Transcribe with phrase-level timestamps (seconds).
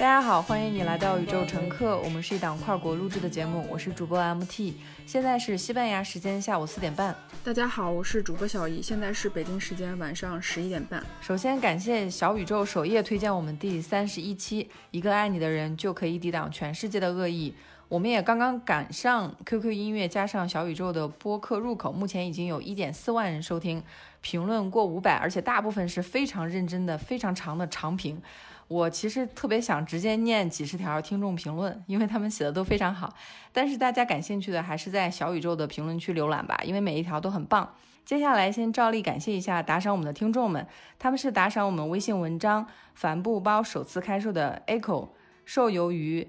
[0.00, 4.72] 大家好，欢迎你来到宇宙乘客，我们是一档跨国录制的节目，我是主播 MT，
[5.04, 7.14] 现在是西班牙时间下午四点半。
[7.44, 11.04] 大家好，我是主播小姨，现在是北京时间晚上十一点半。
[11.20, 17.54] 首先感谢小宇宙首页推荐我们第三十一期，一个爱你的人就可以抵挡全世界的恶意。
[17.90, 23.82] 我们也刚刚赶上 QQ 音乐加上小宇宙的播客入口，目前已经有一点四万人收听，
[24.22, 28.22] 评论过五百，而且大部分是非常认真的、非常长的长评。
[28.70, 33.12] 我其实特别想直接念几十条听众评论，因为他们写的都非常好。
[33.52, 37.74] 但是大家感兴趣的还是在小宇宙的评论区浏览吧，因为每一条都很棒。
[38.04, 40.64] 接下来先照例感谢一下打赏我们的听众们，
[41.00, 45.08] 他们是打赏我们微信文章帆布包首次开售的 Echo、
[45.44, 46.28] 瘦鱿鱼、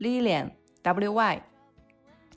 [0.00, 0.50] Lilian、
[0.82, 1.38] WY，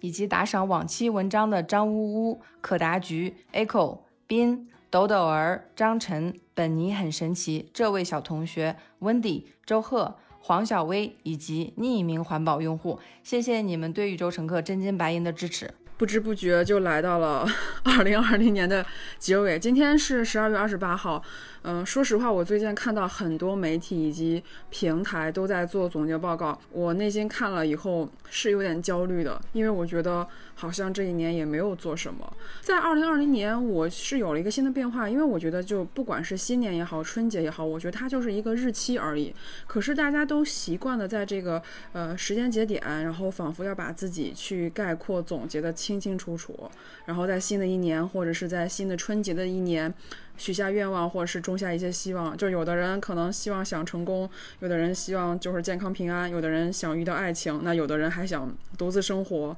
[0.02, 4.70] 以及打赏往期文章的张呜呜、可达菊、Echo、斌。
[4.94, 15.74] 抖抖儿、张晨、本尼很神奇，这位小同学、Wendy、周贺、黄小薇以及匿名环保用户，谢谢你们对宇宙乘客真金白银的支持。
[15.98, 17.44] 不知不觉就来到了
[17.84, 18.86] 二零二零年的
[19.18, 21.24] 结尾，今天是十二月二十八号。
[21.66, 32.32] 嗯，说实话，我最近看到很多媒体以及平台都在做总结报告，我内心看了以后是有点焦虑的，因为我觉得好像这一年也没有做什么。
[32.62, 39.34] 在二零二零年，我是有了一个新的变化，因为我觉得就不管是新年也好，春节也好，我觉得它就是一个日期而已。
[39.66, 46.70] 可是大家都习惯了在这个呃时间节点，然后仿佛要把自己去概括总结的清清楚楚，
[47.06, 49.94] 然后在新的一年或者是在新的春节的一年。
[50.38, 52.36] 许下愿望，或者是种下一些希望。
[52.36, 59.56] 就有的人可能希望想成功，有的人希望就是健康平安，有的人想遇到爱情，那有的人还想独自生活。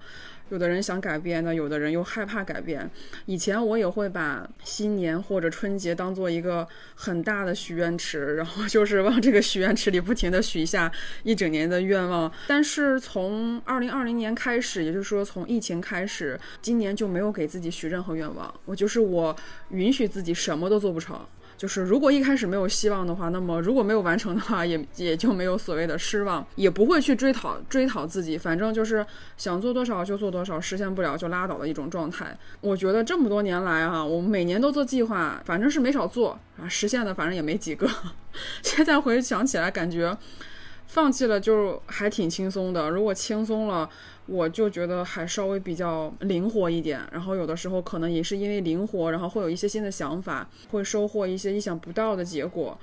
[0.50, 2.90] 有的人想改变，那有的人又害怕改变。
[3.26, 10.92] 以前我也会把新年或者春节当做一个很大的许愿池，然后 就是往这个许愿池里不停的许下
[11.24, 12.31] 一整年的愿望。
[12.47, 18.53] 但是从二零二零年开始，也就是说从疫情开始，今年就没有给自己许任何愿望。
[18.66, 19.36] 我就是我
[19.69, 21.19] 允许自己什么都做不成。
[21.58, 29.06] 就是如果一开始没有希望的话，那么如果没有完成的话，也也就没有所谓的失望，也不会去追讨追讨自己，反正就是
[29.38, 32.38] 想做多少就做多少，实现不了就拉倒的一种状态。
[32.62, 37.90] 我觉得这么多年来哈，我们每年都做计划，反正是没少做啊，实现的反正也没几个。
[38.62, 40.18] 现在回想起来，感觉
[40.88, 42.90] 放弃了就还挺轻松的。
[42.90, 43.90] 如果轻松了。
[44.28, 52.78] 我就觉得还稍微比较灵活一点，然后有的时候可能也是因为灵活，然后会有一些新的想法，会收获一些意想不到的结果。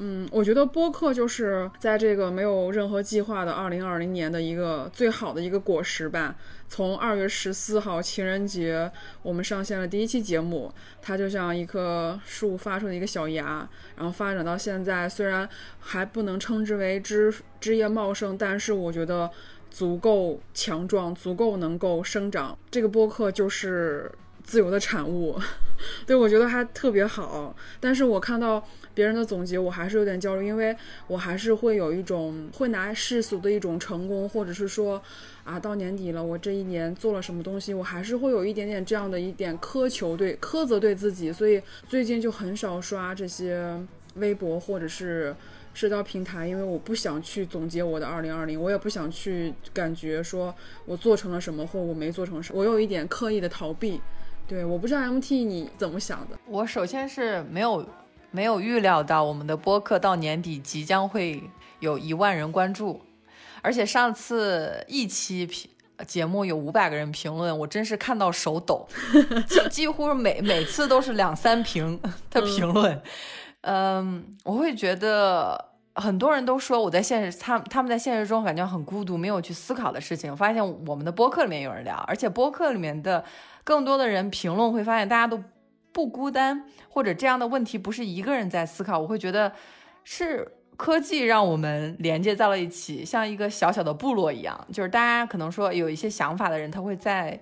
[0.00, 6.36] 嗯，我觉得播客就是在这个没有任何计划的二零二零年的一个最好的一个果实吧。
[6.68, 8.90] 从二月十四号情人节，
[9.22, 10.72] 我们上线了第一期节目，
[11.02, 15.48] 它就像一棵树发出的一个小芽，然后发展到现在，虽然
[15.80, 19.30] 还不能称之为枝枝叶茂盛，但是我觉得。
[19.70, 22.58] 足够强壮，足够能够生长。
[22.70, 24.10] 这个播客就是
[24.42, 25.38] 自由的产物，
[26.06, 27.54] 对我觉得还特别好。
[27.78, 30.74] 但是我看到别人的总结，我还是有点焦虑，因为
[31.06, 35.00] 我还是会有一种会拿世俗的一种成功，或者是说
[35.44, 41.32] 啊，到年底了，我这一年做了什么东西，我还是会有一点点这样的一点苛求，对苛责对自己。
[41.32, 43.78] 所以最近就很少刷这些
[44.14, 45.34] 微博，或者是。
[45.78, 50.52] 社交平台，因为我不想去总结我的二零二零，我也不想去感觉说
[50.84, 54.00] 我做成了什么或我没做成什么，我有一点刻意的逃避。
[54.48, 56.36] 对，我不知道 MT 你怎么想的。
[56.46, 57.88] 我首先是没有
[58.32, 61.40] 没有预料到我们的播客到年底即将会
[61.78, 63.00] 有一万人关注，
[63.62, 65.70] 而且上次一期评
[66.08, 68.84] 节目有五百个人评论，我真是看到手抖，
[69.46, 72.00] 几几乎每每次都是两三评
[72.32, 73.00] 的评论。
[73.60, 75.67] 嗯，我会觉得。
[75.98, 80.36] 很多人都说我在现实，他他们在现实中感觉很孤独，没有去思考的事情。
[80.36, 83.24] 发现我们的播客里面有人聊，而且播客里面的
[83.64, 85.42] 更多的人评论会发现大家都
[85.92, 88.98] 不孤单，或者这样的问题不是一个人在思考。
[88.98, 89.52] 我会觉得
[90.04, 90.46] 是
[90.76, 94.58] 科技让我们连接在了一起，像一个小小的部落一样。
[94.72, 97.40] 就是大家可能说有一些想法的人，他会在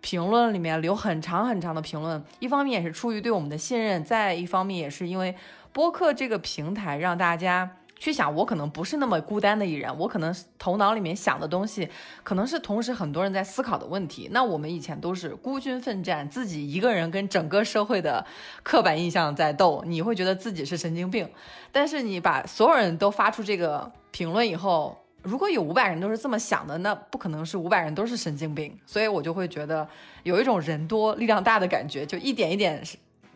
[0.00, 2.24] 评论里面留很长很长的评论。
[2.38, 5.34] 一方面也是出于对我们的信任，再一方面也是因为
[5.72, 7.70] 播客这个平台让大家。
[7.98, 11.88] 去想，我可能不是那么孤单的一人，我可能头脑里面想的东西，
[12.22, 14.28] 可能是同时很多人在思考的问题。
[14.30, 18.24] 那我们以前都是孤军奋战，自己一个人跟整个社会的
[18.62, 21.28] 刻板印象在斗，你会觉得自己是神经病。
[21.72, 28.72] 但是你把所有人都发出这个评论以后，如果有五百人都是这么想的，那不可能是五百人都是神经病。
[28.86, 29.86] 所以我就会觉得
[30.22, 32.80] 有一种人多力量大的感觉，就一点一点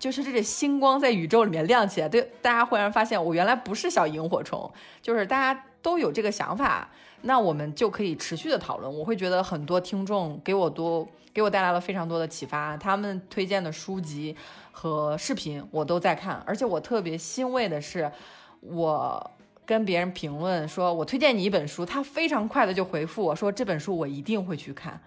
[0.03, 4.69] 就是这个星光在宇宙里面亮起来，对大家忽然发现我原来不是小萤火虫，
[5.01, 6.91] 就是大家都有这个想法，
[7.21, 8.93] 那我们就可以持续的讨论。
[8.93, 14.35] 我会觉得很多听众给我多给我带来了非常多的启发，他们推荐的书籍
[14.73, 18.11] 和视频我都在看，而且我特别欣慰的是，
[18.59, 19.31] 我
[19.65, 25.01] 跟别人评论说我推荐你一本书，他非常快的就回复我说这本书我一定会去看。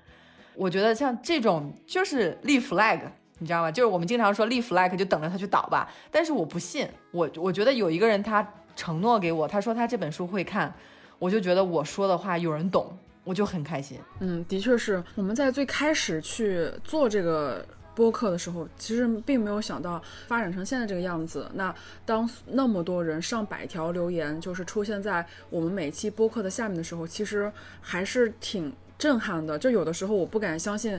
[0.53, 3.01] 我觉得像这种就是立 flag。
[3.39, 3.69] 你知道吗？
[3.69, 8.47] 就是我们经常说立 flag 就等着他去倒吧，但是我不信，我我觉得有一个人他
[8.77, 10.73] 承诺给我，他说他这本书会看，
[11.19, 13.99] 我就觉得我说的话有人懂，我就很开心。
[14.21, 21.51] 嗯，的确是我们在最开始去做这个播客的时候，其实并没有想到发展成现在这个样子。
[21.55, 29.59] 那当那么多人上百条留言就是出现在我们每期播客的下面的时候，其实还是挺震撼的。
[29.59, 30.97] 就有的时候我不敢相信。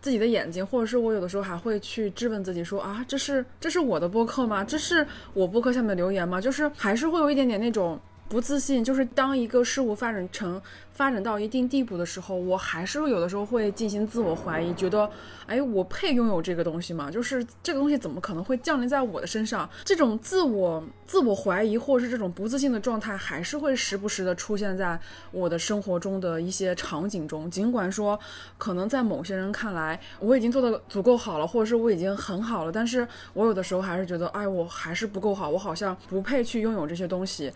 [0.00, 4.64] 自己的眼睛，或者是我有的时候还会去质问自己，说啊，这是这是我的播客吗？
[4.64, 6.40] 这是我播客下面的留言吗？
[6.40, 8.00] 就是还是会有一点点那种
[8.30, 8.82] 不自信。
[8.82, 10.62] 就是当一个事物发展成。
[10.92, 15.10] 发展到一定地步的时候，我还是有的时候会进行自我怀疑，觉得，
[15.46, 17.10] 哎，我配拥有这个东西吗？
[17.10, 19.66] 就是这个东西怎么可能会降临在我的身上？
[19.82, 25.00] 这种自我自我怀疑，或者是这种不自信的状态，还是会时不时的出现在
[25.30, 27.50] 我的生活中的一些场景中。
[27.50, 28.20] 尽管说，
[28.58, 37.50] 可能在某些人看来，我已经做的足够好了，或者是我已经很好了，但是我有的时候还是觉得，哎，我还是不够好，我好像不配去拥有这些东西。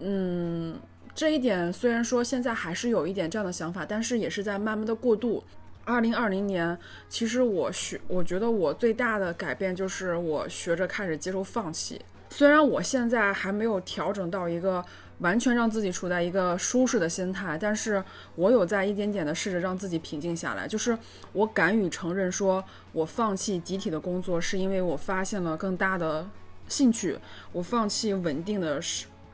[0.00, 0.17] 嗯。
[0.20, 0.76] 嗯
[1.14, 5.44] 这一点虽然说现在还是有一点这样的想法，但是也是在慢慢的过渡。
[5.84, 6.76] 二零二零年，
[7.08, 12.00] 其实我学，我觉得我最大的改变就是我学着开始接受放弃。
[12.30, 14.84] 虽然我现在还没有调整到一个
[15.20, 18.04] 完全让自己处在一个舒适的心态，但是
[18.34, 20.68] 我有在一点点的试着让自己平静下来。
[20.68, 20.96] 就是
[21.32, 22.62] 我敢于承认，说
[22.92, 26.28] 我放弃集体的工作是因为我发现了更大的
[26.68, 27.18] 兴趣，
[27.50, 28.80] 我放弃稳定的。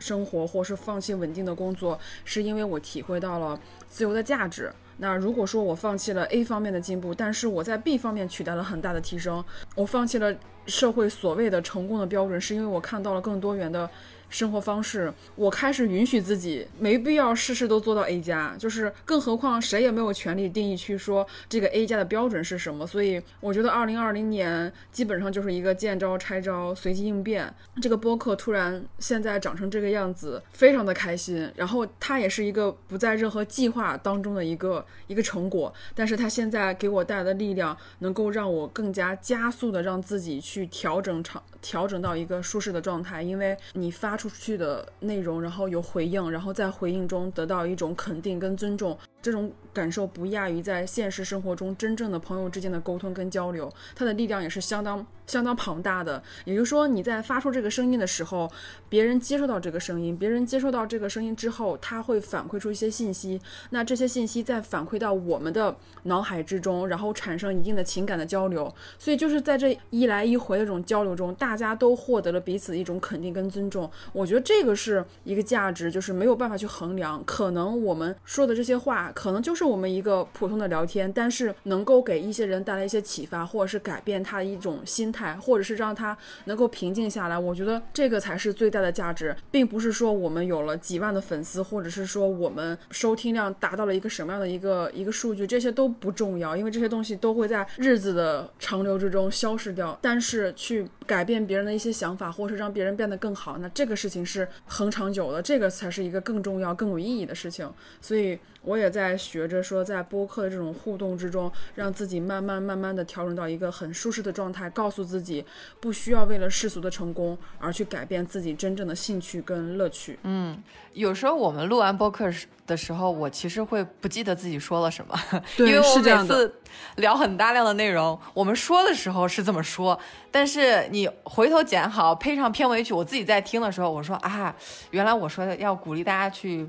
[0.04, 3.58] 生活，或是放弃稳定的工作，是因为我体会到了
[3.88, 4.70] 自由的价值。
[4.98, 9.42] 那如果说我放弃了 A 方面的进步，但是我在 B 方面取得了很大的提升，
[9.74, 10.34] 我放弃了
[10.66, 13.88] 社会所谓的成功的标准，是因为我看到了更多元的。
[14.34, 22.84] 生活方式，我开始允许自己没必要事事都做到 A 加，就是更何况谁也没有权利定义去说这个 A 加的标准是什么。
[22.84, 27.54] 所以我觉得二零二零年基本上就是一个见招拆招，随机应变。
[27.80, 31.48] 这个播客突然现在长成这个样子，非常的开心。
[31.54, 48.96] 然后它也是一个不在任何计划当中的一个一个成果，但是它现在给我带来的力量，能够让我更加加速的让自己去调整长调整到一个舒适的状态，因为你发出出去的内容，然后有回应，然后在回应中得到一种肯定跟尊重。
[49.22, 56.22] 这种感受不亚于在现实生活中真正的朋友之间的沟通跟交流，它的力量也是相当相当庞大的。
[56.44, 58.50] 也就是说，你在发出这个声音的时候，
[58.86, 63.40] 别人接收到这个声音，别人接收到这个声音之后，他会反馈出一些信息，
[63.70, 68.70] 那这些信息再反馈到我们的脑海之中，然后产生一定的情感的交流。
[68.98, 73.90] 所以就是在这一来一回的这种交流中，大家都获得了彼此一种肯定跟尊重。
[74.14, 77.22] 我觉得这个是一个价值，就是没有办法去衡量。
[77.26, 78.94] 可能我们说的这些话。
[79.12, 87.36] 可能就是我们一个普通的聊天，但是能够给一些人带来一些启发，或者是改变他的一种心态，或者是让他能够平静下来。
[87.36, 99.98] 我觉得这个才是最大的价值，并不是说我们有了几万的粉丝，或者是说我们收听量达到了一个什么样的一个一个数据，这些都不重要，因为这些东西都会在日子的长流之中消失掉。
[100.00, 107.72] 但是去改变别人的一些想法，或者是让别人变得更好，那这个事情是恒长久的，这个才是一个更重要、更有意义的事情。
[108.00, 108.38] 所以。
[108.64, 115.44] 我也在学着说，在播客的这种互动之中，让自己慢慢慢慢的调整到一个很舒适的状态，告诉自己
[115.80, 120.18] 不需要为了世俗的成功而去改变自己真正的兴趣跟乐趣。
[120.22, 120.62] 嗯，
[120.94, 122.28] 有时候我们录完播客
[122.66, 125.14] 的时候，我其实会不记得自己说了什么，
[125.58, 126.54] 因为我每次
[126.96, 129.98] 聊很大量的内容，我们说的时候是这么说，
[130.30, 134.56] 但是你回头剪好配上片尾曲，我自己在听的时候，我说啊，
[134.90, 136.66] 原来我说的要鼓励大家去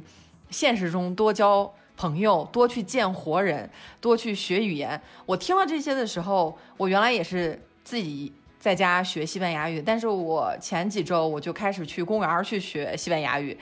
[0.50, 1.74] 现实中多交。
[1.98, 3.70] 朋友多去见活人，
[4.02, 5.00] 多去学语言。
[5.26, 13.58] 我听了这些的时候，我原来也是自己在家学西班牙语，但是我前几周我就开始去公园去学西班牙语。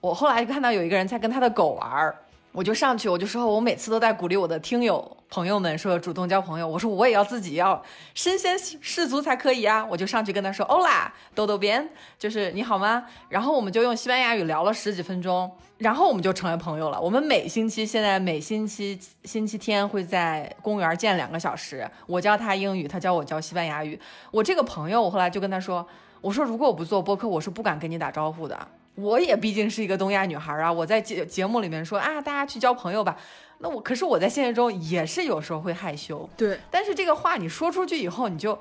[0.00, 2.14] 我后来就看到有一个人在跟他的狗玩儿，
[2.52, 6.68] 我就上去，我就说，我每次都在鼓励我的听友朋友们说主动交朋友。
[6.68, 7.82] 我说我也要自己要
[8.14, 9.84] 身先士卒才可以啊！
[9.84, 11.88] 我就上去跟他说欧啦，豆豆边，
[12.18, 13.04] 就是你好吗？
[13.28, 15.50] 然后我们就用西班牙语聊了十几分钟。
[15.84, 16.98] 然后我们就成为朋友了。
[16.98, 24.00] 我们每星期现在每星期星期天会在公园见两个小时，我教他英语，他教我教西班牙语。
[24.30, 25.86] 我这个朋友，我后来就跟他说，
[26.22, 28.58] 我说如果我不做播客，我是不敢跟你打招呼的。
[28.94, 33.14] 我也毕竟是一个东亚女孩啊，我在节节目里面说啊，大家去交朋友吧。
[33.58, 36.58] 那我可是我在现实中也是有时候会害羞，对。
[36.70, 38.58] 但是这个话你说出去以后，你就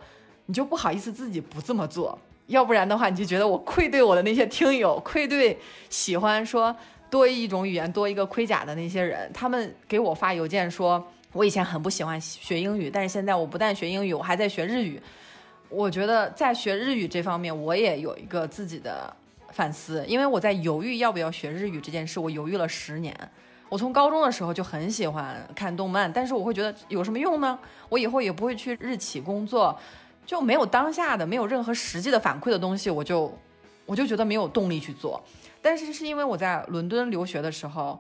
[0.48, 5.58] 你就不好意思自己不这么做，要不然的话你就觉得我愧对我的那些听友，愧对
[5.89, 6.75] 喜欢说
[7.13, 9.29] 多一种语言多一个盔甲的那些人。
[9.32, 15.00] 他们给我发邮件说，我以前很不喜欢学英语，但是现在我不但学英语，我还在学日语。
[15.70, 19.15] 我觉得在学日语这方面，我也有一个自己的。
[19.55, 23.15] 反思，因为我在犹豫要不要学日语这件事，我犹豫了十年。
[23.70, 27.60] 我从高中的时候就很喜欢看动漫，但是我会觉得有什么用呢？
[27.88, 29.77] 我以后也不会去日企工作，
[30.25, 33.32] 就没有当下的、没有任何实际的反馈的东西，我就
[33.86, 35.24] 我就觉得没有动力去做。
[35.63, 38.00] 但是是因为我在伦敦留学的时候，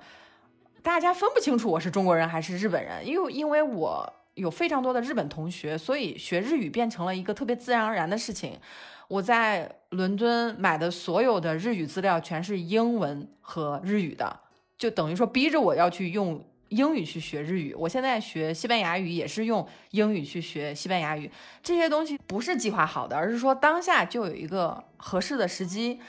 [0.83, 8.59] 大家分不清楚我是中国人还是日本人，因为因为我有非常多的日本同学，所以学日语变成了一个特别自然而然的事情。
[9.07, 14.39] 我在伦敦买的所有的日语资料全是英文和日语的，
[14.77, 17.73] 就等于说逼着我要去用英语去学日语。
[17.75, 21.29] 我现在学西班牙语也是用英语去学西班牙语。
[21.61, 25.99] 这些东西不是计划好的，而是说当下就有一个合适的时机。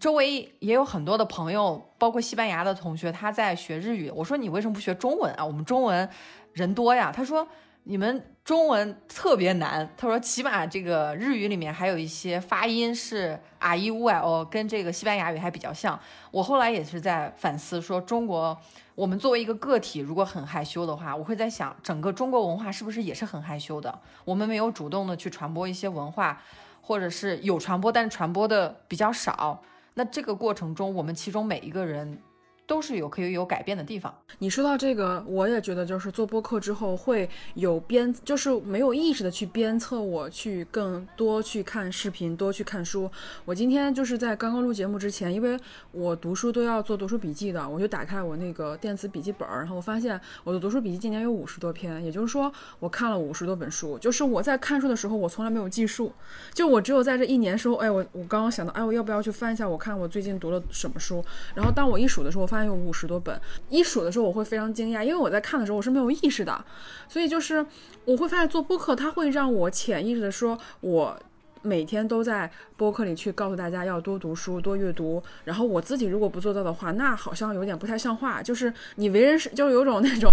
[0.00, 4.10] 周围也有很多的朋友，包括西班牙的同学，他在学日语。
[4.10, 5.44] 我说你为什么不学中文啊？
[5.44, 6.08] 我们中文
[6.52, 7.12] 人多呀。
[7.14, 7.46] 他说。
[7.84, 15.98] 你们中文特别难，他说起码这个日语里面还有一些发音是啊伊乌哎哦，跟这个西班牙语还比较像。
[16.30, 18.56] 我后来也是在反思，说中国
[18.94, 23.98] 我们作为一个个体，如果很害羞的话，我会在想，整个中国文化是不是也是很害羞的？
[24.24, 26.40] 我们没有主动的去传播一些文化，
[26.82, 29.60] 或者是有传播，但是传播的比较少。
[29.94, 32.18] 那这个过程中，我们其中每一个人。
[32.66, 34.14] 都是有可以有改变的地方。
[34.38, 43.10] 你说到这个，我也觉得就是做播客之后会有鞭，就是没有意识的去鞭策我去更多去看视频，多去看书。
[43.44, 45.58] 我今天就是在刚刚录节目之前，因为
[45.90, 53.98] 我读书都要做读书笔记的，我就打开我那个电子笔记本，然后我发现我的读书笔记今年有五十多篇，也就是说我看了五十多本书。
[53.98, 56.12] 就是我在看书的时候，我从来没有计数，
[56.54, 61.24] 就我只有在这一年时候，哎，我我刚刚想到，哎，我要不要去翻一下，我看我最近读了什么书。
[61.54, 62.62] 然后当我一数的时候，我发现。
[62.62, 63.36] 有五十多本，
[63.70, 66.64] 一数的时候我会非常惊讶，因为我在看的时候我是没有意识的，
[67.08, 67.66] 所以就是
[68.04, 71.18] 我会发现做播客，它会让我潜意识的说，我
[71.62, 80.30] 每天都在播客里去告诉大家要多读书、多阅读，然后我自己如果不做到的话，那好像有点不太像话，就是你为人是就有种那种。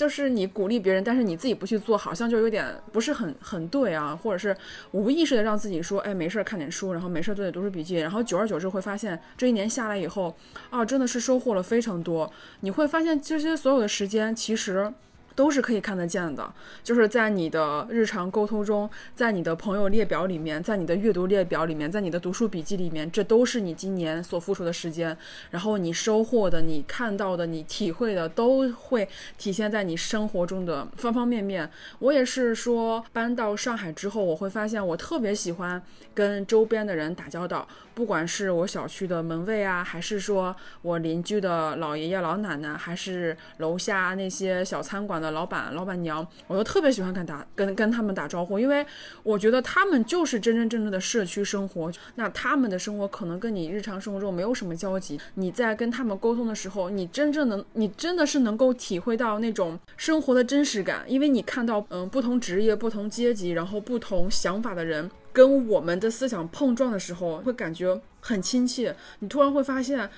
[0.00, 4.56] 就是你鼓励别人，但是你自己不去做，好像就有点不是很很对啊，或者是
[4.92, 10.34] 无意识的让自己说，哎，没事儿看点书，然后没事儿做点读书笔记，然后久而久之会发现，这一年下来以后，
[10.70, 12.32] 啊，真的是收获了非常多。
[12.60, 14.90] 你会发现这些所有的时间，其实。
[15.40, 25.16] 都是可以看得见的，就是在你的日常沟通中，在你的朋友列表里面，在你的阅读列表里面，在你的读书笔记里面，这都是你今年所付出的时间。
[25.48, 31.70] 然后你收获的、你看到的、你体会的，都会体现在你生活中的方方面面。
[32.00, 35.82] 我也是说，搬到上海之后，我会发现我特别喜欢
[36.12, 37.66] 跟周边的人打交道。
[37.92, 48.84] 不管是我小区的门卫啊，还是说我邻居的老爷爷老奶奶，还是楼下那些小餐馆的老板老板娘，我都特别喜欢跟打跟跟他们打招呼，因为
[49.22, 51.90] 我觉得他们就是真真正正的社区生活。
[52.16, 65.10] 那他们的生活可能跟你日常生活中没有什么交集，你在跟他们沟通的时候，你真正能你真的是能够体会到那种生活的真实感，因为你看到嗯不同职业、不同阶级，然后不同想法的人。
[65.32, 68.96] 跟我们的思想碰撞的时候，会感觉很亲切。
[69.20, 70.10] 你突然会发现，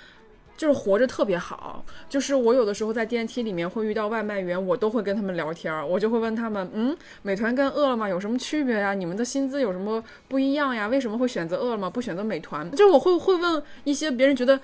[0.56, 1.84] 就是活着特别好。
[2.08, 5.72] 就是我有的时候在电梯里面会遇到外卖员，我都会跟他们聊天。
[5.88, 8.94] 我就会问他们，嗯，美团跟饿了么有什么区别呀？
[8.94, 10.88] 你们的薪资有什么不一样呀？
[10.88, 12.70] 为什么会选择饿了么不选择美团？
[12.72, 14.60] 就是我会会问一些别人觉得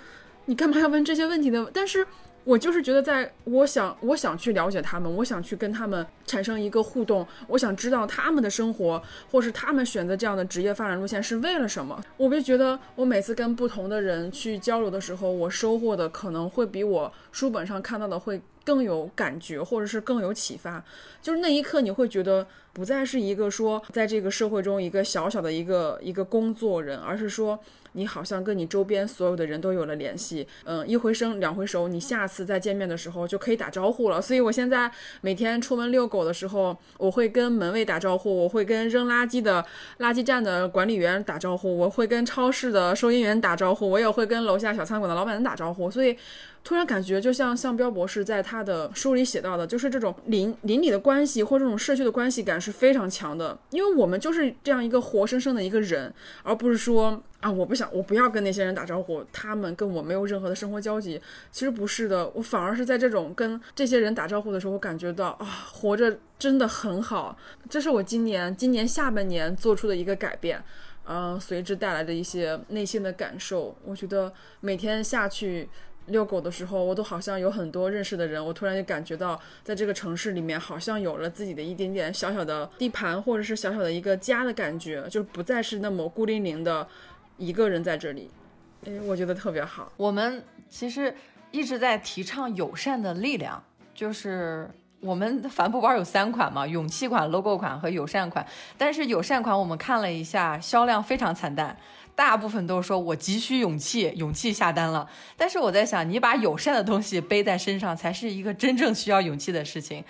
[0.47, 1.71] 你干嘛要问这些问题的？
[1.73, 2.07] 但是。
[2.49, 12.03] 我就是觉得，在我想，我想去了解他们，我想去跟他们产生一个互动，我想知道他们的生活，或是他们选择这样的职业发展路线是为了什么。
[12.17, 20.83] 我就觉得，我每次跟不同的人去交流的时候，我收获的可能会比我书本上看到的会更有感觉，或者是更有启发。
[21.21, 27.61] 就是那一刻，你会觉得不再是一个说在这个社会中一个小小的一个一个工作人，而是说。
[27.99, 30.47] 你好像跟你周边所有的人都有了联系。
[30.65, 34.23] 嗯，一回生两回熟，你下次再见面的时候就可以打招呼了。
[34.23, 34.91] 所以我现在
[35.21, 39.65] 每天出门遛狗的时候，我会跟门卫打招呼，我会跟扔垃圾的
[39.99, 45.91] 垃圾站的管理员打招呼，我会跟超市的收银员打招呼，我也会跟楼下小餐馆的老板打招呼。
[45.91, 46.17] 所以。
[46.69, 61.19] 突然感觉就像像彪博士在他的书里写到的，就是这种邻邻里的关系或这种社区的关系感是非常强的，因为我们就是这样一个活生生的一个人，而不是说啊我不想我不要跟那些人打招呼，他们跟我没有任何的生活交集。
[61.51, 67.35] 其实不是的，我反而是在这种跟这些人打招呼的时候，我感觉到啊活着真的很好。
[67.71, 70.63] 这是我今年今年下半年做出的一个改变，
[71.07, 73.75] 嗯，随之带来的一些内心的感受。
[73.87, 75.67] 我觉得每天下去。
[76.09, 86.87] 遛狗的时候，我都好像有很多认识的人，我突然就感觉到，在这个城市里面，好像有了自己的一点点小小的地盘，或者是小小的一个家的感觉，就不再是那么孤零零的
[87.37, 88.31] 一个人在这里。
[88.87, 89.93] 哎，我觉得特别好。
[89.97, 91.15] 我们其实
[91.51, 93.63] 一直在提倡友善的力量，
[93.95, 98.47] 就是我们的帆布包有三款嘛，勇气款、logo 款和友善款。
[98.77, 101.77] 但是友善款我们看了一下，销量非常惨淡。
[102.19, 105.09] 大部分都说我急需勇气，勇气下单了。
[105.37, 110.05] 但是我在想，你把友善的东西背在身上，才是一个真正需要勇气的事情。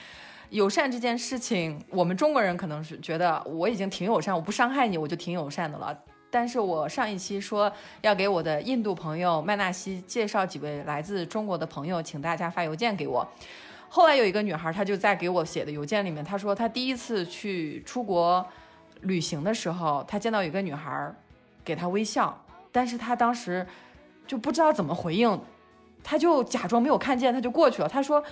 [0.49, 5.95] 友善这件事情，我们中国人可能是觉得我已经挺友善，我不伤害你，我就挺友善的了。
[6.31, 13.29] 但是我上一期说要给我的印度朋友麦纳西介绍几位来自中国的朋友，请大家发邮件给我。
[13.91, 18.47] 后来有一个女孩，她就在给我写的邮件里面，她说她第一次去出国
[19.03, 21.15] 旅行的时候，她见到一个女孩。
[21.69, 23.67] 给他微笑，但是他当时
[24.27, 25.39] 就不知道怎么回应，
[26.03, 27.89] 他就假装没有看见，他就过去了。
[27.89, 28.25] 他说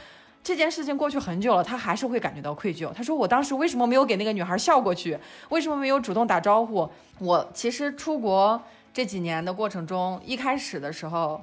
[0.42, 2.90] 这件事情过去很久了，他还是会感觉到愧疚。
[2.94, 5.18] 他说我当时为什么没有给那个女孩笑过去？
[5.50, 6.88] 为什么没有主动打招呼？
[7.18, 8.58] 我其实出国
[8.94, 11.38] 这几年的过程中，一开始的时候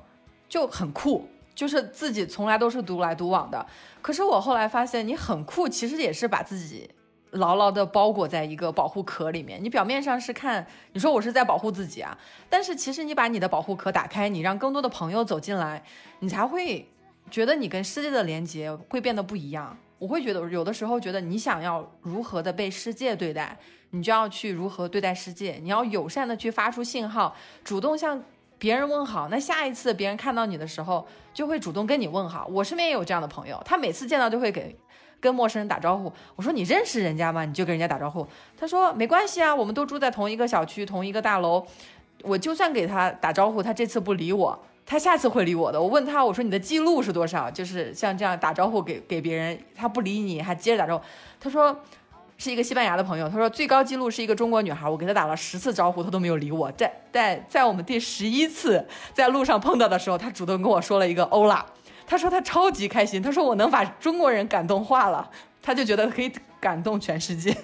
[0.50, 3.64] 就很酷，就是自己从来都是独来独往的。
[4.02, 6.90] 可是我后来发现，你很酷，其实也是把自己。
[7.34, 12.18] 牢牢的包裹在一个保护壳里面，你表面上是看你说我是在保护自己啊，
[12.50, 15.84] 但是其实你把你的保护壳打开，你让更多的朋友走进来，
[16.20, 16.88] 你才会
[17.32, 19.76] 觉得你跟世界的连接会变得不一样。
[19.98, 23.58] 我会觉得有的时候觉得你想要如何的被世界对待，
[23.92, 28.22] 你就要去如何对待世界，你要友善的去发出信号，主动向
[28.60, 29.30] 别人问好。
[29.30, 32.46] 那下一次别人看到你的时候，就会主动跟你问好。
[32.48, 34.76] 我身边也有这样的朋友，他每次见到就会给。
[35.24, 37.46] 跟陌生人打招呼，我说你认识人家吗？
[37.46, 38.28] 你就跟人家打招呼。
[38.58, 41.66] 他说没关系啊，我们都住在同一个小区，同一个大楼。
[42.24, 45.82] 我就算给他打招呼，他这次不理我，他下次会理我的。
[45.82, 47.50] 我问他，我说你的记录是多少？
[47.50, 51.06] 就是像这样打招呼给给别人，他不理你还接着打招呼。
[51.40, 51.74] 他说
[52.38, 56.70] 是一个西班牙的朋友，他说最高记录是一个中国女孩，我给他打了十次招呼，他都没有理我。
[56.74, 61.66] 在在在我们第十一次在路上碰到的时候，他主动跟我说了一个欧拉。
[62.06, 65.30] 他说他超级开心，他说我能把中国人感动化了，
[65.62, 67.56] 他就觉得可以感动全世界。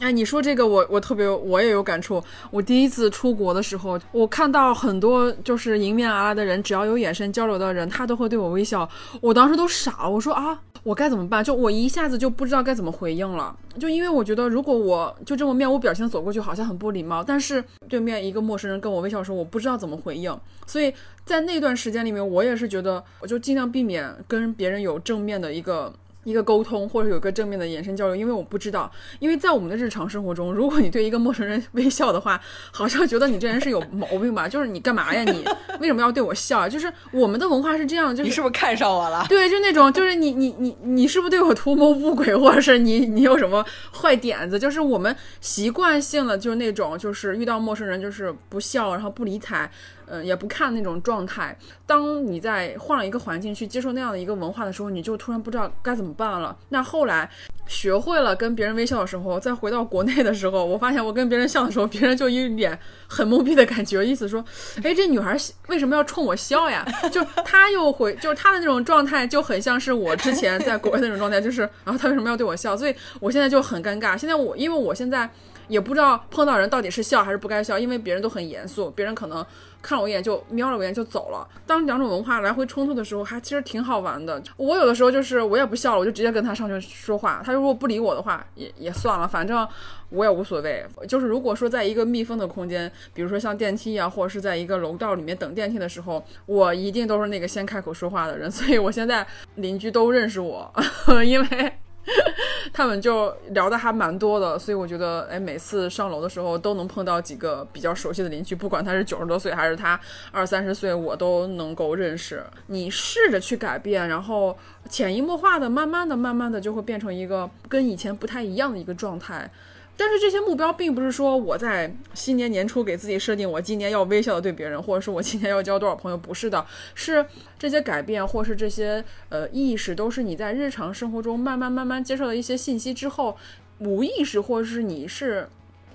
[0.00, 2.22] 哎，你说这个我我特别我也有感触。
[2.50, 8.88] 我第一次出国的时候，我看到很多就是迎面而来的人，只要有眼神交流的人，他都会对我微笑。
[9.20, 11.44] 我当时都傻，我说啊，我该怎么办？
[11.44, 13.54] 就我一下子就不知道该怎么回应了。
[13.78, 17.22] 就因为我觉得，如果我就这么面无表情走过去，好像很不礼貌。
[17.22, 20.34] 但是对面一个陌生人跟我微笑的时候，我不知道怎么回应。
[20.66, 20.90] 所以
[21.26, 25.92] 在那段时间里面，我也是觉得，我就尽量避免跟别人有正面的一个。
[26.24, 34.48] 一个沟通，或者有个正面的眼神交流，因为我不知道，因为在我们的日常生活中，如果你对一个陌生人微笑的话，好像觉得你这人是有毛病吧？
[34.48, 35.22] 就是你干嘛呀？
[35.24, 35.44] 你
[35.80, 36.68] 为什么要对我笑？
[36.68, 39.24] 就是我们的文化是这样，就是你是不是看上我了？
[39.28, 44.58] 对，就那种，就是你你你你是不是对我图谋不轨，或者是你你有什么坏点子？
[44.58, 49.70] 就是我们习惯性的就是那种，就是遇到陌生人就是不笑，然后不理睬。
[50.10, 51.56] 嗯，也不看那种状态。
[51.86, 56.56] 当你在换了一个环境去接受那样的一个文化的时候，你就突然不知道该怎么办了。
[56.70, 57.30] 那后来
[57.66, 64.44] 学会了跟别人微笑的时候，再回到国内的时候，我发现我跟别人笑的时候，别人就一脸很懵逼的感觉，意思说，
[64.82, 65.36] 哎，这女孩
[65.68, 66.84] 为什么要冲我笑呀？
[67.12, 72.76] 就她又回，就是她的那种状态就很像是我之前在国外那种状态，就是，然后她为什么要对我笑？
[72.76, 74.18] 所以我现在就很尴尬。
[74.18, 75.30] 现在我因为我现在
[75.68, 79.44] 也不知道碰到人到底是笑还是不该笑，因为别人都很严肃，别人可能。
[79.82, 81.46] 看了我一眼就瞄了我一眼就走了。
[81.66, 84.42] 当两种文化来回冲突的时候，还其实挺好玩的。
[84.56, 87.42] 我有的时候就是我也不笑了，我就直接跟他上去说话。
[87.44, 89.66] 他如果不理我的话，也也算了，反正
[90.10, 90.84] 我也无所谓。
[91.08, 98.50] 就是如果说在一个密封的空间，比如说像电梯啊，或者是在一个楼道里面等电梯的时候，我一定都是那个先开口说话的人。
[98.50, 100.72] 所以我现在邻居都认识我，
[101.24, 101.72] 因为。
[102.72, 109.98] 他们就聊的还蛮多的，所以我觉得，哎，每次上楼的时候都能碰到几个比较熟悉的邻居，不管他是九十多岁还是他
[110.30, 112.42] 二三十岁，我都能够认识。
[112.66, 114.56] 你试着去改变，然后
[114.88, 119.50] 潜移默化的，慢慢的、慢慢的就会变成一个跟以前不太一样的一个状态。
[120.00, 127.26] 但是这些目标并不是说我在新年年初给自己设定，我今年要微笑的对别人，或者是我今年要交多少朋友，不是的，是
[127.58, 133.36] 这些改变，或是这些呃意识，都是你在日常生活中慢慢慢慢接受了一些信息之后，
[133.80, 135.46] 无意识或者是你是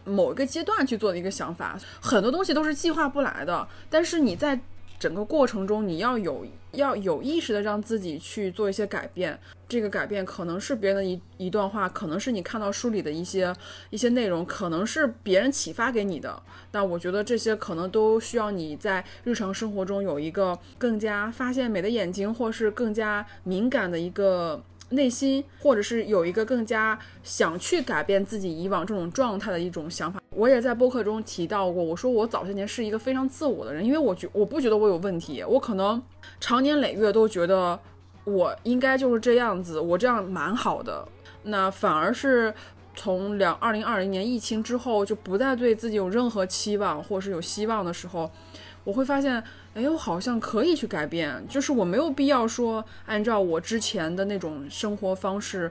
[0.03, 4.59] 某一个阶段去做的一个想法，很多东西都是计划不来的，但是你在。
[4.99, 9.38] 整个过程中，你要有要有意识的让自己去做一些改变。
[9.67, 13.53] 这个改变可能是别人的一一段话，可能是你看到书里的一些
[13.89, 16.41] 一些内容，可能是别人启发给你的。
[16.71, 24.63] 但我觉得这些可能都需要你在日常生活中有一个更加发现美的眼睛，或是更加敏感的一个。
[24.89, 30.21] 内心，或者是有一个更加想去改变自己以往这种状态的一种想法。
[30.29, 36.01] 我也在播客中提到过，我说我早些年是一个非常自我的人，因为我觉我不觉得我有问题，我可能
[36.39, 37.79] 长年累月都觉得
[38.25, 41.07] 我应该就是这样子，我这样蛮好的。
[41.43, 42.53] 那反而是
[42.95, 48.29] 从两二零二零年疫情之后，就不再对自己有任何期望或是有希望的时候，
[48.85, 49.43] 我会发现。
[49.73, 55.69] 哎，我好像可以去改变，就是我没有必要说按照我之前的那种生活方式，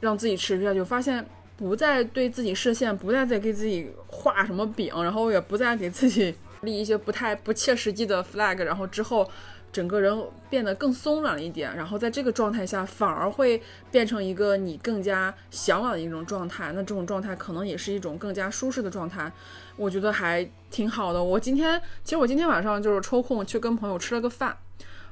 [0.00, 0.82] 让自己持续下去。
[0.82, 1.22] 发现
[1.54, 9.30] 不再对自己设限，不再再给自己画什么饼，然后也不再给自己 立一些不太不切实际的 flag，然后之后。
[9.72, 16.72] 整个人变得更松软了一点，然后在这个状态下，反而会变成一个你更加向往的一种状态。
[16.72, 19.32] 那这种状态可能也是一种更加舒适的状态，
[19.80, 21.24] 我觉得还挺好的。
[21.24, 24.54] 我今天其实我今天晚上就是抽空去跟朋友吃了个饭，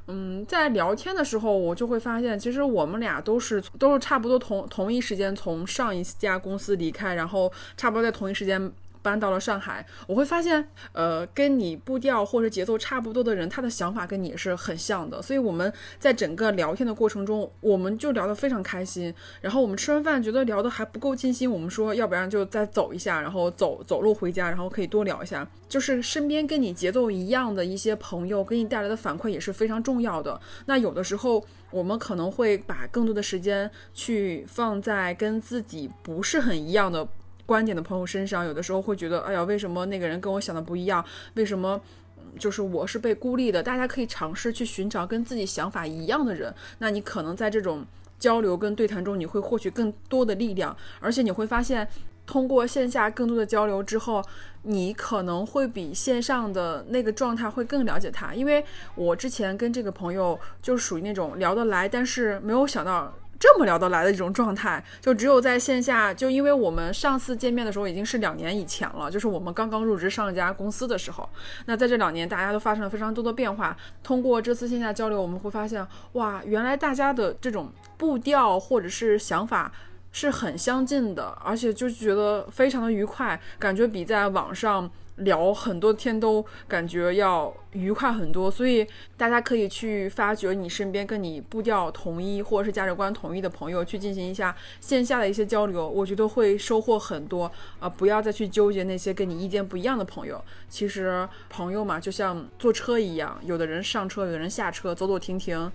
[0.08, 8.70] 嗯，在聊天的时候，我就会发现，其实我们俩都是都是差不多同同一时间从上一家公司离开，然后差不多在同一时间。
[9.02, 15.20] 搬到了上海，我会发现，呃，跟你步调或者节奏差不多的人，他的想法跟你是很像的。
[15.22, 19.12] 所以我们在整个聊天的过程中，我们就聊得非常开心。
[19.40, 25.48] 然后我们吃完饭觉得聊得还不够尽兴，我们说要不然就再走一下，然后走走路回家，然后可以多聊一下。
[25.68, 30.40] 就是身边跟你节奏一样的一些朋友给你带来的反馈也是非常重要的。
[30.64, 37.06] 那有的时候我们可能会把更多的时间去放在跟自己不是很一样的。
[37.48, 41.02] 观点的朋友身上，有的时候会觉得，哎呀，为什么那个人跟我想的不一样？
[41.32, 41.80] 为什么，
[42.38, 43.62] 就是我是被孤立的？
[43.62, 47.86] 大家可以尝试去寻找跟自己想法一样的人，那你可能在这种
[48.18, 51.88] 交流跟对谈中，你会获取更多的力量，而且你会发现，
[52.26, 54.22] 通过线下更多的交流之后，
[54.64, 58.34] 你可能会比线上的那个状态会更了解他。
[58.34, 58.62] 因为
[58.94, 63.14] 我之前跟这个朋友就属于那种聊得来，但是没有想到。
[63.38, 66.12] 这么聊得来的一种状态，就只有在线下。
[66.12, 71.28] 就因为我们上次见面的时候已经是两年以前了，就是我们刚刚入职上一家公司的时候。
[71.66, 73.76] 那在这两年，大家都发生了非常多的变化。
[74.02, 79.70] 通过这次线下交流，我们会发现，哇，原来大家的这种步调或者是想法
[80.10, 84.90] 是很相近的，而且就觉得非常的愉快，感觉比在网上。
[85.18, 97.88] 聊很多天都感觉要愉快很多，所以大家可以去发掘你身边跟你步调统一或者是价值观统一的朋友，去进行一下线下的一些交流，我觉得会收获很多啊！
[97.88, 100.42] 不要再去纠结那些跟你意见不一样的朋友。
[100.68, 105.70] 其实朋友嘛，就像坐车一样，有的人上车，有的人下车，走走停停。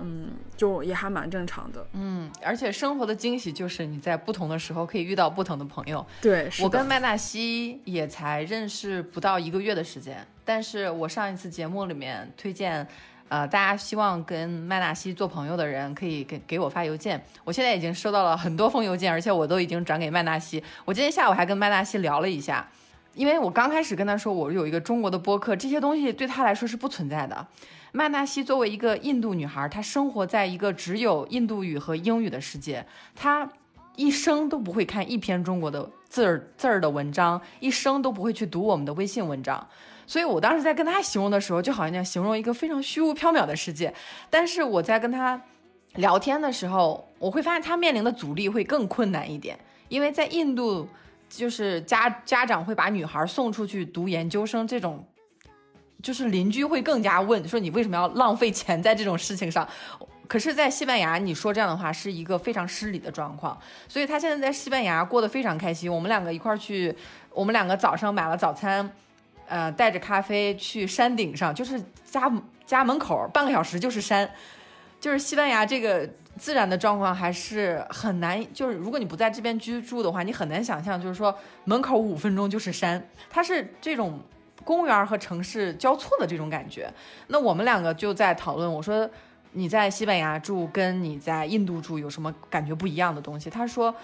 [0.00, 1.86] 嗯，就也还蛮正常的。
[1.92, 6.06] 嗯，而且生活的惊喜就是你在不同的时候可以遇到不同的朋友。
[6.20, 12.86] 对，我跟麦纳西也才认识不到一个月的时间，但是我上一次节目里面推荐，
[13.28, 17.22] 呃，大家希望跟麦纳西做朋友的人可以给给我发邮件。
[17.44, 20.62] 我现在已经收到了很多封邮件，而且我都已经转给麦纳西。
[20.84, 22.66] 我今天下午还跟麦纳西聊了一下，
[23.14, 27.46] 因为我刚开始跟他说我有一个中国的播客，这些东西对他来说是不存在的。
[27.98, 33.50] 曼纳西作为一个印度女孩，她生活在一个只有印度语和英语的世界，她
[33.96, 39.66] 一生都不会看一篇中国的字儿字儿的文章，一生都不会去读我们的微信文章。
[40.06, 43.92] 所以我当时在跟她形容的时候，就好像形容一个非常虚无缥缈的世界。
[44.30, 45.42] 但是我在跟她
[45.96, 49.58] 聊天的时候，我会发现她面临的阻力会更困难一点，
[49.88, 50.86] 因为在印度，
[51.28, 55.04] 就是家家长会把女孩送出去读研究生这种。
[56.02, 59.68] 就是邻居会更加问说你为什么要浪费钱在这种事情上？
[60.28, 63.58] 可是，在西班牙你说这样的话是一个非常失礼的状况。
[63.88, 65.90] 所以他现在在西班牙过得非常开心。
[65.90, 66.94] 我们两个一块儿去，
[67.32, 68.90] 我们两个早上买了早餐，
[69.48, 72.30] 呃，带着咖啡去山顶上，就是家
[72.66, 74.30] 家门口半个小时就是山，
[75.00, 76.06] 就是西班牙这个
[76.36, 81.34] 自然的状况还是很难，就是如果你不在这边居住的话，你很难想象，就是说
[81.64, 84.20] 门口五分钟就是山，它是这种
[84.64, 86.92] 公园和城市交错的这种感觉。
[87.28, 89.08] 那我们两个就在讨论，我说
[89.52, 93.48] 你在西班牙住跟你在印度住有什么感觉不一样的东西？
[93.48, 93.94] 他说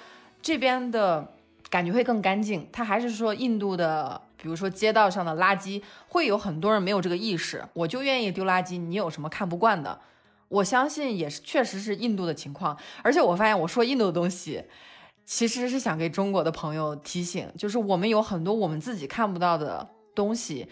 [0.40, 1.32] 这边的
[1.70, 10.00] 感觉会更干净，他还是说印度的，比如说街道上的垃圾会有很多人没有这个意识，我就愿意丢垃圾，你有什么看不惯的？
[10.48, 12.76] 我相信也是，确实是印度的情况。
[13.02, 14.64] 而且我发现，我说印度的东西，
[15.24, 20.66] 其实是想给中国的朋友提醒，就是我们有很多我们自己看不到的东西，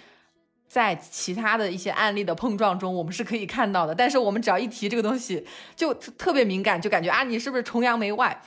[0.69, 3.95] 在其他的一些案例的碰撞中，我们是可以看到的。
[3.95, 8.41] 但是我们只要一提这个东西，就特别敏感，就感觉啊，你是不是崇洋媚外？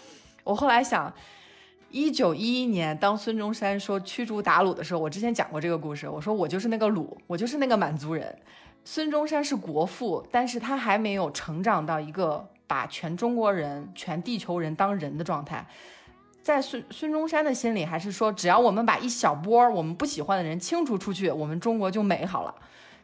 [0.43, 1.13] 我后来想，
[1.89, 8.35] 一九一一年，当孙中山说驱逐鞑虏的时候，我之前讲过这个故事，我说我就是那个虏，我就是那个满族人。
[8.83, 15.65] 孙中山是国父，但是他还没有成长到一个把全中国人、全地球人当人的状态。
[16.45, 22.53] 在孙孙中山的心里，还是说只要我们把一小波我们不喜欢的人清除出去，我们中国就美好了。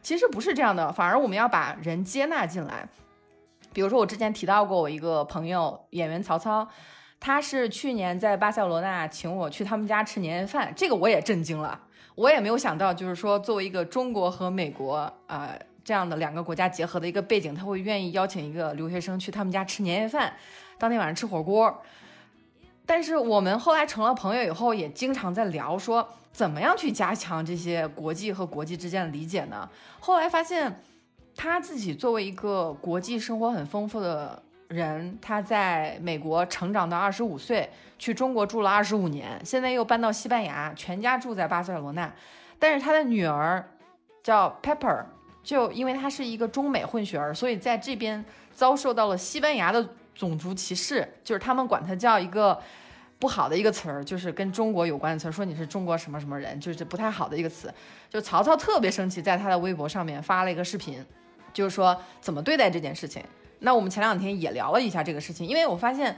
[0.00, 2.88] 其实不是这样的，反而我们要把人接纳进来。
[3.72, 6.68] 比如说，我之前提到过我一个朋友，演员曹操，
[7.18, 11.80] 他是去年在巴塞罗那请我去他们家吃年夜饭，这个我也震惊了，
[12.14, 15.50] 我也没有想到，就是说作为一个中国和美国啊。
[15.84, 20.32] 这样的两个国家结合的一个背景，他会愿意邀请一个留学生去他们家吃年夜饭，
[20.78, 21.76] 当天晚上吃火锅。
[22.84, 29.68] 但是我们后来成了朋友以后，也经常在聊说怎么样去加强这些国际和国际之间的理解呢？
[30.00, 30.82] 后来发现
[31.36, 42.12] 他自己作为一个国际生活很丰富的人，他在美国成长到二十五岁，去中国住了二十五年，现在又搬到西班牙，全家住在巴塞罗那。
[42.58, 43.64] 但是他的女儿
[44.22, 45.04] 叫 Pepper。
[45.44, 52.60] 就因为他是一个中美混血儿，所以在这边遭受到了西班牙的种族歧视，就是他们管它叫一个
[53.18, 57.72] 不好的一个词儿，就是跟中国有关的词儿，说你是中国什么什么人，就是不太好的一个词。
[58.10, 61.04] 就曹操特别生气，在他的微博上面发了一个视频，
[61.52, 63.22] 就是说怎么对待这件事情。
[63.60, 66.16] 那我们前两天也聊了一下这个事情，因为我发现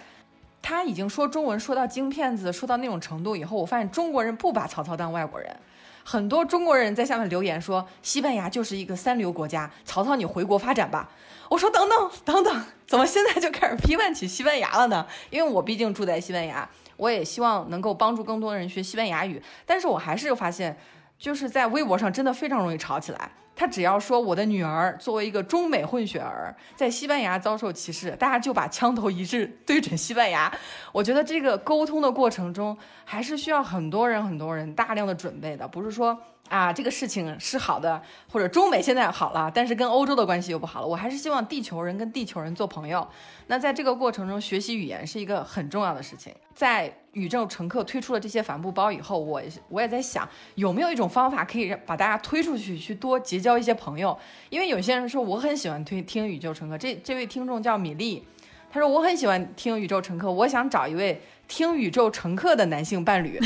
[0.65, 5.55] 他已经说中文说到京片子，说到那种程度以后，我发现中国人不把曹操当外国人。
[6.03, 11.11] 很多中国人在下面留言说，西班牙就是一个三流国家，曹操你回国发展吧。
[11.51, 15.07] 我说等等等等，怎么现在就开始批判起西班牙了呢？
[15.29, 20.79] 因为我毕竟住在西班牙，我也希望能够帮助更多人学西班牙语，但是我还是发现，
[21.19, 23.31] 就是在微博上真的非常容易吵起来。
[23.57, 30.53] 他只要说我的女儿作为一个中美混血儿在西班牙遭受歧视，大家就把枪头一致对准西班牙。
[30.93, 36.19] 我觉得这个沟通的过程中还是需要很多人很多人大量的准备的，不是说。
[36.51, 40.87] 啊，这个事情是好的，或者中美现在好了，但是跟欧洲的关系又不好了。
[40.87, 43.09] 我还是希望地球人跟地球人做朋友。
[43.47, 46.35] 那在这个过程中，学习语言是一个很重要的事情。
[46.55, 54.17] 在宇宙乘客推出了这些帆布包以后，我我也在想，有没有一种方法可以让把大家推出去，去多结交一些朋友？
[54.51, 58.23] 因为有些人说我很喜欢推听宇宙乘客，这这位听众叫米粒，
[58.71, 61.21] 他说我很喜欢听宇宙乘客，我想找一位。
[61.47, 63.39] 听宇宙乘客的男性伴侣，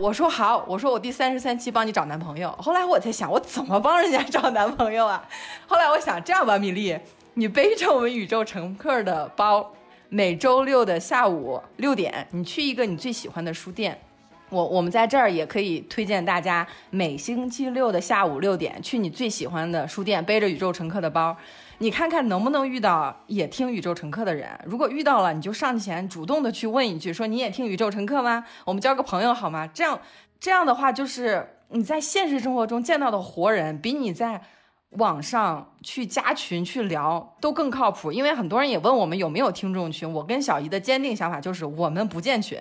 [0.00, 2.50] 我说好，我说我第三十三期帮你找男朋友。
[2.58, 5.24] 后来我在想，我怎么帮人家找男朋友啊？
[5.68, 6.98] 后来我想这样吧，米粒，
[7.34, 9.72] 你背着我们宇宙乘客的包，
[10.10, 13.98] 每周六的下午六点，你去一个你最喜欢的书店。
[14.48, 21.36] 我我们在这儿也可以推荐大家，每星期六的下午六点去你最喜欢的书店，背着宇宙乘客的包。
[21.76, 24.48] 你看看能不能遇到也听宇宙乘客的人？
[24.64, 28.42] 如果遇到了，你就上前主动的去问一句，说你也听宇宙乘客吗？
[28.64, 29.66] 我们交个朋友好吗？
[29.66, 30.00] 这样
[30.40, 34.40] 这样的话，就是你在现实生活中见到的活人，比你在
[34.90, 38.10] 网上去加群去聊都更靠谱。
[38.10, 42.58] 因为很多人也问我们有没有听众群，我跟小姨的坚定想法就是我们不建群，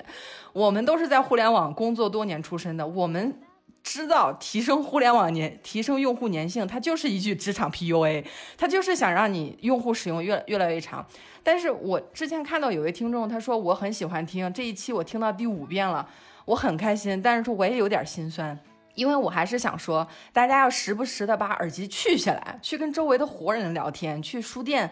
[0.53, 3.39] 我们都是在互联网工作多年出身的，我们。
[3.83, 8.25] 知道提升互联网粘，提升用户粘性，它就是一句职场 PUA，
[8.57, 11.05] 它就是想让你用户使用越越来越长。
[11.41, 16.05] 但是我之前看到有位听众，他说我很喜欢听这一期，我听到第五遍了，
[16.43, 17.21] 我很开心。
[17.21, 18.59] 但是说我也有点心酸，
[18.97, 24.91] 因为我还是想说，大家要时不时的把耳机取下来，去跟周围的活人聊天，去书店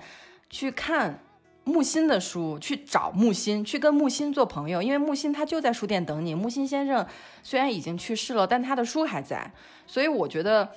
[0.49, 1.19] 去看。
[1.67, 6.35] 木心的书，去找木心，去跟木心做朋友，因为木心他就在书店等你。
[6.35, 7.03] 木心先生
[7.41, 9.51] 虽然已经去世了，但他的书还在，
[9.87, 10.69] 所以我觉得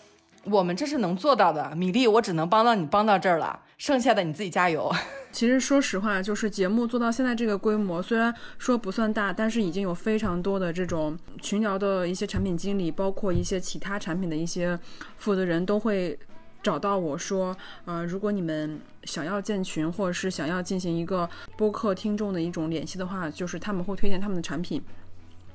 [0.44, 1.76] 我们这是能做到的。
[1.76, 4.90] 米粒，我只能帮到你帮到这儿了，剩下的你自己加油。
[5.30, 14.78] 其实说实话，就是节目做到现在这个规模，虽然说不算大，但是已经有非常多的这种群聊的一些产品经理，包括一些其他产品的一些
[15.16, 16.18] 负责人都会。
[16.60, 24.82] 找到我说，呃，如果你们想要建群，或者是想要进行一个播客听众的一种联系的话，就是他们会推荐他们的产品。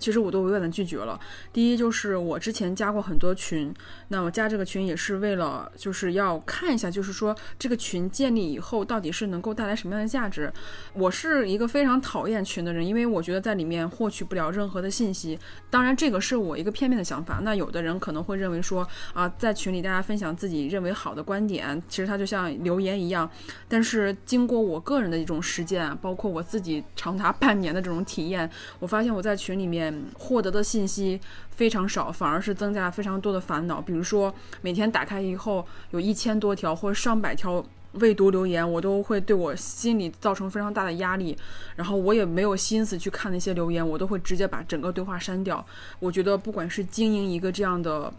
[0.03, 1.17] 其实我都委婉的拒绝了。
[1.53, 3.73] 第一就是我之前加过很多群，
[4.09, 10.51] 那我加这个群也是为了就是要看一下，就是说这个群建立以后到底是能够带来什么样的价值。
[10.91, 15.39] 我是一个非常讨厌群的人，因为我觉得在里面获取不了任何的信息。
[15.69, 17.39] 当然这个是我一个片面的想法。
[17.41, 23.29] 那有的人可能会认为说啊，在群里大家分享自己认为好的观点，其实它就像留言一样。
[23.69, 29.92] 但是经过我个人的一种实践，包括我自己长达半年的这种体验，我发现我在群里面。
[30.17, 33.81] 获得的信息非常少，反而是增加了非常多的烦恼。
[33.81, 41.37] 比如说，每天打开以后有一千多条或上百条未读留言，我都会对我心里造成非常大的压力。
[41.75, 45.65] 然后我也没有心思去看那些留言，我都会直接把整个对话删掉。
[45.99, 48.13] 我觉得，不管是经营一个这样的。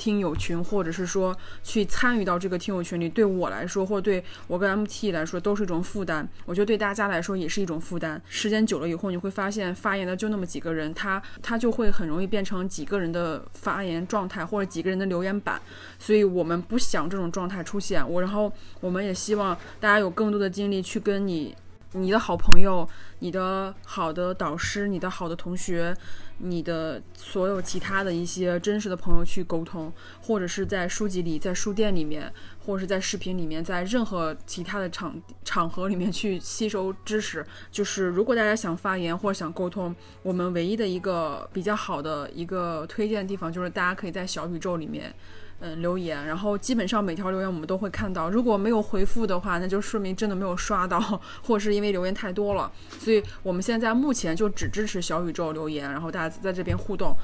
[0.00, 6.26] 听友群，或者是说去参与到这个听友群里，对我来说，或者对我跟 MT 来说，都是一种负担。
[6.46, 8.20] 我觉得对大家来说也是一种负担。
[8.26, 15.60] 时间久了以后，你会发现发言的就那么几个人，他他就会很容易变成几个人的发言状态，或者几个人的留言板。
[15.98, 18.02] 所以我们不想这种状态出现。
[18.10, 21.54] 我然后我们也希望大家有更多的精力去跟你、
[21.92, 25.96] 你的好朋友、你的好的导师、你的好的同学。
[26.42, 32.32] 你的所有其他的一些真实的朋友去沟通，或者是在书籍里、在书店里面，
[32.64, 37.44] 或者是在视频里面，在任何其他的场场合里面去吸收知识。
[37.70, 45.14] 就是如果大家想发言或者想沟通，我们唯一的一个比较好的一个推荐的地方，就是大家可以在小宇宙里面。
[45.60, 48.30] 嗯，留言，然后基本上每条留言我们都会看到。
[48.30, 50.98] 如果没有回复的话，那就说明真的没有刷到，
[51.42, 52.72] 或者是因为留言太多了。
[52.98, 57.14] 所以我们现在目前就只支持小宇宙留言，然后大家在这边互动。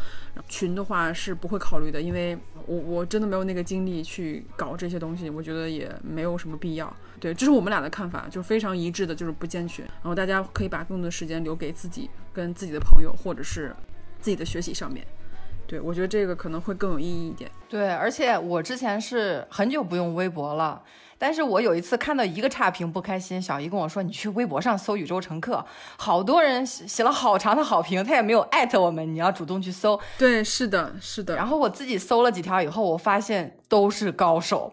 [0.48, 6.94] 群的话是不会考虑的，因为我我真的没有那个精力去搞这些东西，我觉得也没有什么必要。
[7.18, 9.82] 对，这是我们俩的看法，就非常一致的，就是不建群。
[9.86, 13.74] 然后大家可以把更多的时间留给自己跟自己的朋友，或者是
[14.20, 15.06] 自己的学习上面。
[15.66, 17.50] 对，我觉得这个可能会更有意义一点。
[17.68, 20.80] 对，而且我之前是很久不用微博了，
[21.18, 25.64] 但是我有一次看到一个差评不开心，小姨跟我说：“你去微博上搜宇宙乘客，
[25.96, 31.34] 好多人写了好长的好评，他也没有艾特我们，你要主动去搜。”对，是的，是的。
[31.34, 34.72] 然后我自己搜了几条以后，我发现都是高手，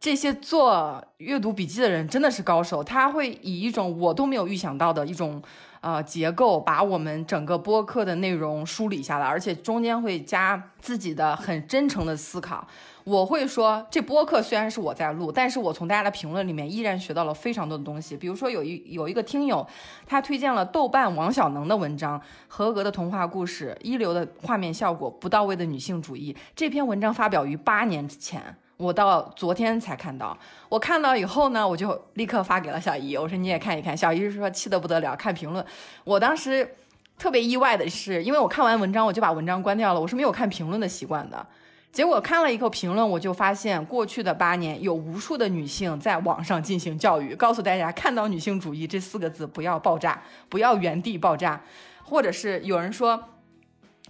[0.00, 5.40] 这些做阅读笔记的人真的是高手，他会以一种我都没有预想到的一种。
[5.84, 12.66] 呃，结构把我们整个播客的内容梳理下来，而且中间会加自己的很真诚的思考。
[13.04, 18.16] 我会说，这播客虽然是我在录，但是我从大家的评论里面依然学到了非常多的东西。
[18.16, 19.66] 比如说，有一有一个听友，
[20.06, 22.18] 他推荐了豆瓣王小能的文章
[22.48, 26.34] 《合格的童话故事》，一流的画面效果，不到位的女性主义。
[26.56, 28.56] 这篇文章发表于八年之前。
[28.76, 30.36] 我到昨天才看到，
[30.68, 33.96] 我看到以后呢，我就立刻发给了小姨，我说你也看一看。
[33.96, 35.64] 小姨是说气得不得了，看评论。
[36.02, 36.68] 我当时
[37.16, 41.46] 特别意外的是，因为我看完文章我就把文章关掉了，我是没有看评论的习惯的。
[41.92, 51.60] 结果看了一个评论，我就发现过去的八年有无数的女性在网上进行教育，告诉大家看到女性主义这四个字不要爆炸，不要原地爆炸，
[52.02, 53.22] 或者是有人说。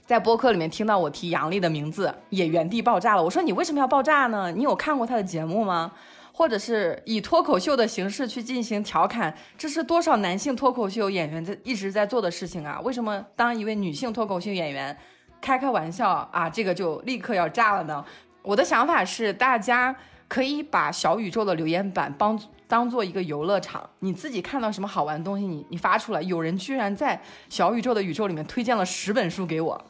[0.06, 3.22] 在播客里面听到我提杨笠的名字，也原地爆炸了。
[3.22, 4.52] 我说你为什么要爆炸呢？
[4.52, 5.92] 你有看过他的节目吗？
[6.30, 12.80] 或者是以脱口秀的形式去进行调侃，这是多少男性脱口秀演员在一直在做的事情啊？
[12.82, 14.94] 为什么当一位女性脱口秀演员
[15.40, 18.04] 开开玩笑啊，这个就立刻要炸了呢？
[18.42, 19.94] 我的想法是，大家
[20.28, 26.20] 可以把小宇宙的留言板帮当做一个游乐场，你自己看到什么好玩的东西，你你发出来。
[26.20, 29.82] 有人居然在小宇宙的宇宙里面推荐了十本书给我。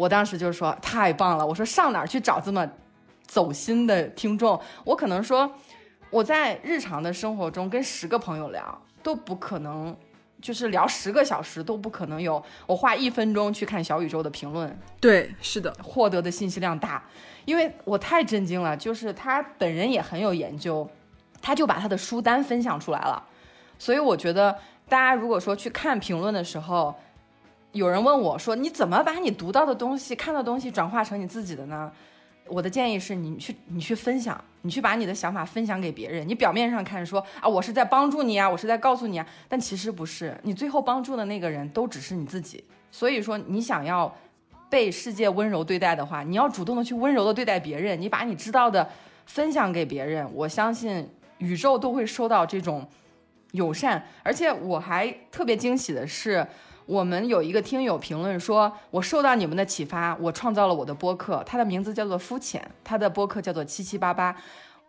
[0.00, 2.66] 我当时就说太棒了，我说上哪儿去找这么
[3.26, 4.58] 走心的听众？
[4.82, 5.52] 我可能说
[6.08, 9.94] 我在日常的生活中跟十个朋友聊都不可能，
[10.40, 14.74] 就是聊十个小时都不可能有我花一分钟去看小宇宙的评论。
[14.98, 17.04] 对，是的，获得的信息量大，
[17.44, 20.88] 因为我太震惊了，就是他本人也很有研究，
[21.42, 23.22] 他就把他的书单分享出来了。
[23.78, 24.56] 所以我觉得
[24.88, 26.98] 大家如果说去看评论的时候，
[27.72, 31.90] 有人问我说：“你怎么把你读到的东西、看到的东西转化成你自己的呢？”
[32.48, 36.28] 我的建议是你去，你去分享，你去把你的想法分享给别人。
[36.28, 40.36] 你表面上看说啊，我是在帮助你啊，我是在告诉你啊，但其实不是。
[40.42, 42.64] 你最后帮助的那个人都只是你自己。
[42.90, 44.12] 所以说，你想要
[44.68, 48.00] 被世界温柔对待的话，你要主动的去温柔的对待别人。
[48.00, 48.88] 你把你知道的
[49.26, 51.08] 分享给别人，我相信
[51.38, 52.84] 宇宙都会收到这种
[53.52, 54.04] 友善。
[54.24, 56.44] 而且我还特别惊喜的是。
[56.90, 64.36] 我们有一个听友评论说：“我受到你们的启发，我创造了我的播客，它的名字叫做肤浅，它的播客叫做七七八八。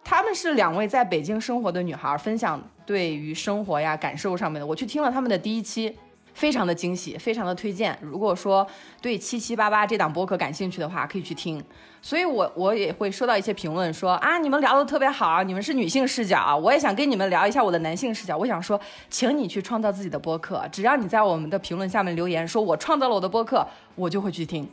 [0.04, 4.66] 他们是两位在北京生活的女孩，分享对于生活呀感受上面的。
[4.66, 5.96] 我去听了他们的第一期。
[6.34, 7.96] 非常的惊喜，非常的推荐。
[8.02, 8.66] 如果说
[9.02, 11.62] 对七七八八这档播客感兴趣的话，可以去听。
[12.02, 18.36] 所以，我我也会收到一些评论，说啊，你们聊的特别好，你们是女性视角，我也想跟你们聊一下我的男性视角。
[18.36, 18.80] 我想说，
[19.10, 24.68] 请你去创造自己的播客，只要你在我们的评论下面留言，说我创造了我的播客，我就会去听。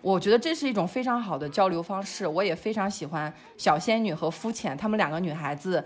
[0.00, 2.26] 我觉得这是一种非常好的交流方式。
[2.26, 5.84] 我也非常喜欢小仙女和肤浅她们两个女孩子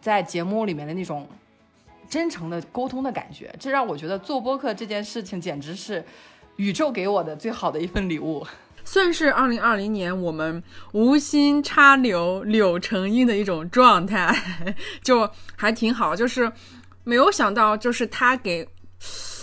[0.00, 1.26] 在节目里面的那种。
[2.10, 6.02] 真诚的沟通的感觉，这让我觉得做播客这件事情简直是
[6.56, 8.46] 宇宙给我的最好的一份礼物，
[8.90, 10.62] 算是二零二零年我们
[10.92, 14.34] 无心插柳柳成荫的一种状态，
[15.04, 16.16] 就还挺好。
[16.16, 16.50] 就是
[17.04, 18.66] 没有想到，就是他给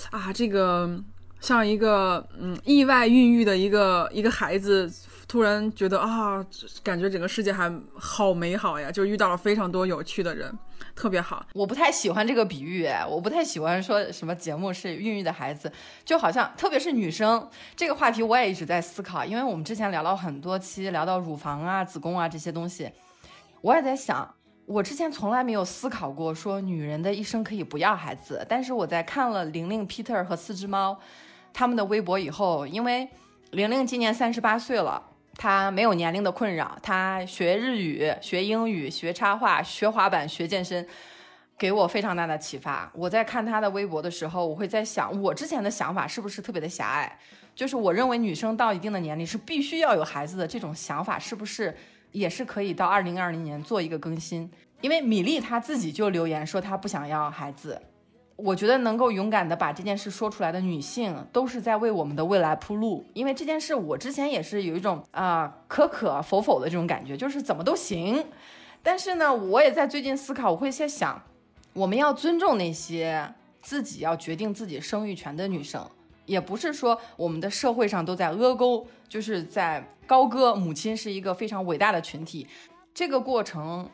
[0.10, 1.00] 啊这个
[1.40, 4.92] 像一个嗯意外孕育的一个一个孩子。
[5.28, 6.46] 突然觉得啊，
[6.84, 8.92] 感觉整个世界还好美好呀！
[8.92, 10.54] 就遇到了非常多有趣的人，
[10.96, 11.46] 特别好。
[11.54, 15.72] 我不太喜欢这个比喻，我不太喜欢说什么节目是孕育的孩子，
[16.06, 19.26] 就好像特别是女生这个话题，我也一直在思考。
[19.26, 22.90] 因为我们之前聊了很多期，聊到乳房啊、子宫啊这些东西，
[23.62, 24.34] 我也在想，
[24.66, 28.46] 我之前从来没有思考过说女人的一生可以不要孩子。
[28.48, 30.98] 但是我在看了玲玲、Peter 和四只猫
[31.54, 33.10] 他们的微博以后，因为
[33.52, 35.04] 玲玲今年三十八岁了。
[35.38, 40.86] 他没有年龄的困扰，他学日语、学英语、学插画、学滑板、学健身，
[41.58, 42.92] 给我非常大的启发。
[42.94, 47.20] 我在看他的微博的时候，我会在想，我之前的想法是不是特别的狭隘？
[47.54, 51.76] 就是我认为女生到一定的年龄是必须要有孩子的这种想法，是不是
[52.12, 54.52] 也是可以到二零二零年做一个更新？
[54.82, 57.82] 因为米粒她自己就留言说她不想要孩子。
[58.38, 63.06] 我觉得能够勇敢的把这件事说出来的女性，都是在为我们的未来铺路。
[63.14, 68.22] 因为这件事，我之前也是有一种啊可可否否的这种感觉，就是怎么都行。
[68.84, 71.22] 但是呢，我也在最近思考，我会在想，
[71.72, 75.90] 我们要尊重那些自己要决定自己生育权的女生，
[76.26, 82.46] 也不是说我们的社会上都在阿勾，就是在高歌母亲是一个非常伟大的群体。
[82.94, 83.90] 这个过程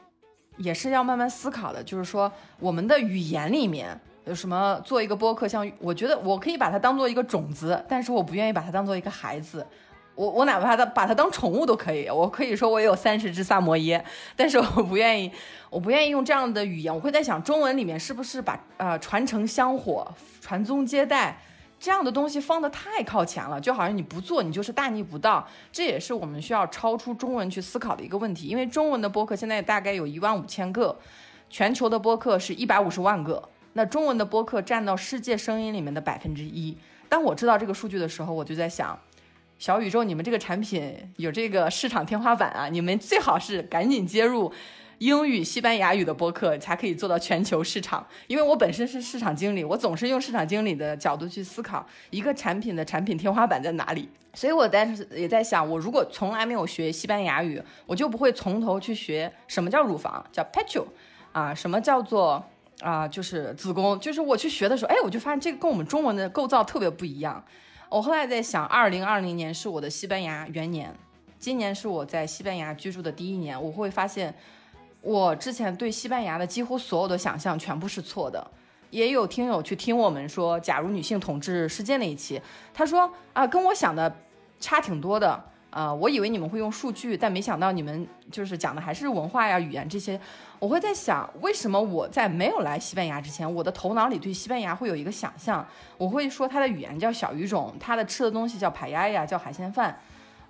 [0.57, 4.01] 也是要慢慢思考的，就是说我们的语言里面。
[4.25, 5.47] 有什么做一个播客？
[5.47, 9.65] 像我觉得我可以把它当做一个种子，但是我不愿意把它当做一个孩子。
[10.13, 12.07] 我我哪怕它把它当宠物都可以。
[12.09, 14.03] 我可以说我有三十只萨摩耶，
[14.35, 15.31] 但是我不愿意，
[15.69, 16.93] 我不愿意用这样的语言。
[16.93, 20.05] 我会在想，中文里面是不是把呃传承香火、
[20.41, 21.41] 传宗接代
[21.79, 23.59] 这样的东西放得太靠前了？
[23.59, 25.47] 就好像你不做，你就是大逆不道。
[25.71, 28.47] 这也是我们需要超出中文去思考的一个问题。
[28.47, 30.95] 因为中文的播客现在大概有一万五千个，
[31.49, 33.41] 全球的播客是一百五十万个。
[33.73, 36.77] 那中文的播客占到世界声音里面的百分之一。
[37.07, 38.97] 当我知道这个数据的时候，我就在想，
[39.59, 42.67] 小宇宙，你们这个产品有这个市场天花板啊！
[42.69, 44.51] 你们最好是赶紧接入
[44.97, 48.05] 英语、西班牙语的播客，才可以做到全球市场。
[48.27, 54.09] 因为我本身是市场经理，我总是用市场经理的角度去思考一个产品的产品天花板在哪里。
[54.33, 60.85] 所以我在也在想，我如果从来没有学西班牙语，我就不会从头去学什么叫乳房，叫 pecho，
[61.31, 62.43] 啊，什么叫做。
[62.81, 67.43] 啊，就是子宫，就是我去学的时候，哎，我就发现这个跟我们中文的构造特别不一样。
[67.89, 70.93] 我后来在想，二零二零年是我的西班牙元年，
[71.37, 73.61] 今年是我在西班牙居住的第一年。
[73.61, 74.33] 我会发现，
[75.01, 78.45] 我之前对西班牙的几乎所有的想象全部是错的。
[78.89, 82.41] 也有听友去听我们说，假如女性统治世界那一期，
[82.73, 84.13] 他说啊，跟我想的
[84.59, 85.50] 差挺多的。
[85.71, 90.19] 啊，我以为你们会用数据，但没想到你们就是讲的还是文化呀、语言这些。
[90.59, 95.65] 我会在想，为什么我在没有来西班牙之前，我的头脑里对西班牙会有一个想象？
[95.97, 99.97] 我会说它的语言叫小语种，它的吃的东西叫排鸭呀，叫海鲜饭。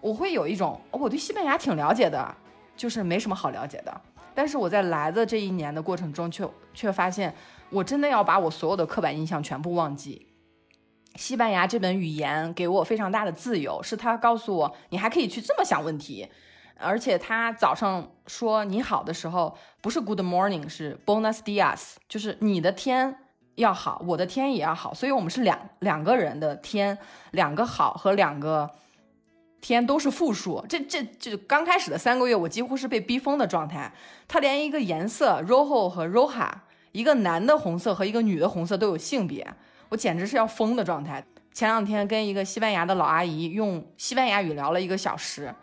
[0.01, 2.35] 我会有一种我对西班牙挺了解的，
[2.75, 4.01] 就是没什么好了解的。
[4.33, 7.31] 但是我在来的这一年的过程中，却却发现，
[7.69, 10.25] 我真的要把我所有的刻板印象全部忘记。
[11.15, 16.27] 西班牙这本语言给我非常大的自由，是他告诉我你还可以去这么想问题，
[16.77, 23.17] 而且他早上说你好的时候不是 Good morning，是 Buenos dias，就是你的天
[23.55, 26.97] 要好，我的天也要好，所以我们是两两个人的天，
[27.31, 28.69] 两个好和两个
[29.59, 30.65] 天都是复数。
[30.69, 33.93] 这这这刚开始的三个月，我几乎是被逼疯的状态。
[34.27, 36.49] 他连一个颜色 rojo 和 roja，
[36.93, 39.45] 一个男的红色和一个女的红色都有性别。
[39.91, 41.21] 我简直是要疯的状态。
[41.53, 45.53] 前两天跟一个西班牙的老阿姨用西班牙语聊了一个小时，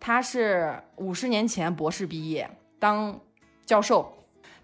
[0.00, 2.50] 她是五十年前博士毕业
[2.80, 3.16] 当
[3.64, 4.12] 教授，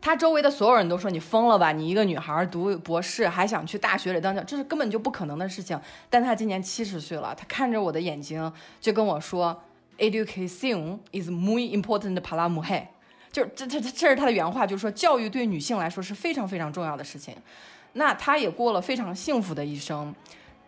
[0.01, 5.81] 她周围的所有人都说你疯了吧，你一个女孩读博士还想去大学里当教，这是根本就不可能的事情。
[6.11, 9.63] 但她今年七十岁了，她看着我的眼睛就跟我说
[9.99, 12.89] ，Education is muy important para mujer。
[13.31, 17.37] 就这这这是她的原话，就是说教育对女性来说是非常非常重要的事情。
[17.93, 20.15] 那他也过了非常幸福的一生，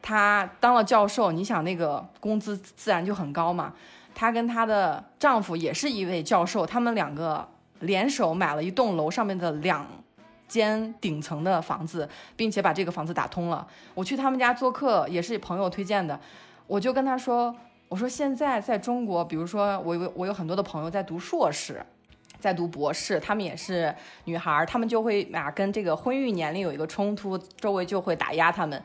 [0.01, 3.73] 他当了教授，你想那个工资自然就很高嘛。
[4.15, 7.49] 她跟她的丈夫也是一位教授，他们两个
[7.81, 9.87] 联手买了一栋楼上面的两
[10.47, 12.07] 间顶层的房子，
[12.37, 13.67] 并且把这个房子打通了。
[13.95, 16.21] 我去他们家做客，也是朋友推荐的，
[16.67, 17.57] 我就跟他说
[17.89, 21.83] ：“我说现在在中国，比如说我有我有很多的朋友在读硕士。”
[22.43, 28.83] 在读博士，他们也是女孩，他们就会啊跟这个婚育年龄有一个冲突，周围就会打压他们。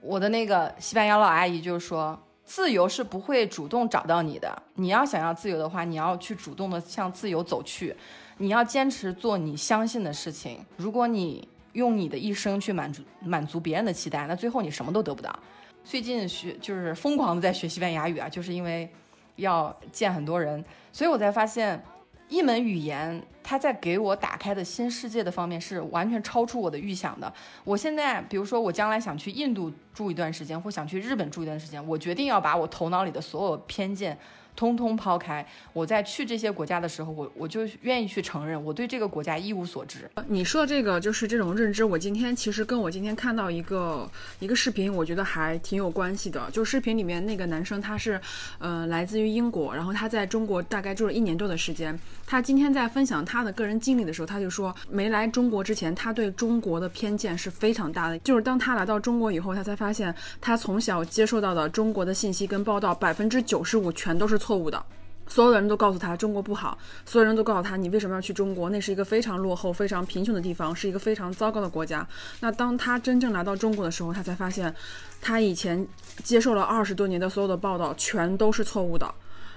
[0.00, 7.92] 我的那个西班牙老阿姨就说，自由是不会主动找到你的，你要想要自由的话，你要去主动的向自由走去，
[8.38, 10.64] 你要坚持做你相信的事情。
[10.76, 15.36] 如果你用你的一生去满足满足别人的期待，那最后你什么都得不到。
[15.82, 18.88] 最近学就是疯狂的在学西班牙语啊，就是因为
[19.34, 21.82] 要见很多人，所以我才发现。
[22.28, 27.32] 一门语言，它在给我打开的新世界的方面是完全超出我的预想的。
[27.64, 34.18] 我现在，比如说我将来想去印度住一段时间，或想去日本住一段时间，我决定要把我头脑里的所有偏见。
[34.56, 40.10] 通通抛开，我在去这些国家的时候，我我就愿意去承认，我对这个国家一无所知。
[40.26, 46.50] 你说的这个就是这种认知，我今天其实跟我今天看到一个一个视频，我觉得还挺有关系的。
[46.50, 48.18] 就视频里面那个男生，他是，
[48.58, 51.98] 呃，来自于英国，然后他在中国大概住了一年多的时间。
[52.26, 58.18] 他今天在分享他的个人经历的时候，他就说，没来中国之前，他对中国的偏见是非常大的。
[58.20, 64.80] 就是当他来到中国以后，他才发现，他从小接受到的中国的信息跟报道，百分之九十五全都是错误的，
[65.26, 68.70] 所有的人都告诉他中国不好，所有人都告诉他你为什么要去中国？
[68.70, 72.06] 那是一个非常落后、非常贫穷的地方，是一个非常糟糕的国家。
[72.38, 74.72] 那当他真正来到中国的时候，他才发现，
[75.20, 75.84] 他以前
[76.22, 79.12] 接受了二十多年的所有的报道全都是错误的，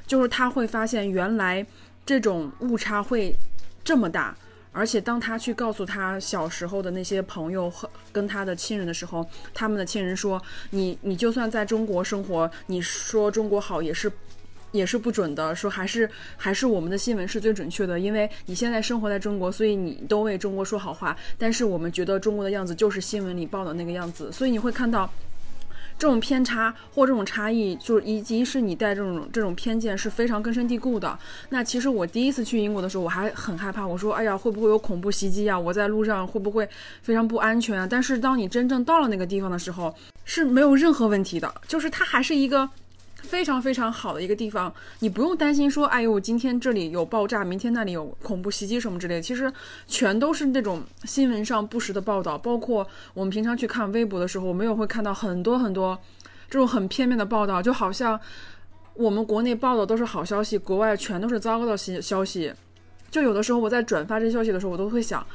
[0.07, 1.63] 就是他会发现原来
[2.03, 3.35] 这种误差会
[3.83, 4.35] 这么大。
[4.71, 14.11] 而且当他去告诉他小时候的那些朋友和跟他的亲人的时候，他们的亲人说：“你你就算在中国生活，你说中国好也是。”
[14.71, 21.15] 也是不准的，说还是还是我们的新闻是最准确的，因为你现在生活在中国，所以你都为中国说好话。
[21.37, 25.09] 但是我们觉得中国的样子就是新闻里报的那个样子，所以你会看到
[25.97, 31.17] 这种偏差或这种差异，就是以及是你带这种这种偏见是非常根深蒂固的。
[31.49, 35.59] 那其实我第一次去英国的时候，我还很害怕，我说哎呀会不会有恐怖袭击啊？
[35.59, 36.67] 我在路上会不会
[37.01, 37.87] 非常不安全啊？
[37.89, 39.93] 但是当你真正到了那个地方的时候，
[40.25, 42.69] 是没有任何问题的，就是它还是一个。
[43.21, 49.21] 非常非常好的一个地方，你不用担心说，哎呦，今天这里有爆炸，明天那里有恐怖袭击什么之类的。
[49.21, 49.51] 其实
[49.87, 55.97] 全都是那种新闻上不实的报道，包括我们平常去看微博的时候，我们也会看到很多很多
[56.49, 58.19] 这种很片面的报道，就好像
[58.95, 62.53] 我们国内报的都是好消息，国外全都是糟糕的消消息。
[63.11, 65.25] 就有的时候我在转发这消息的时候，我都会想，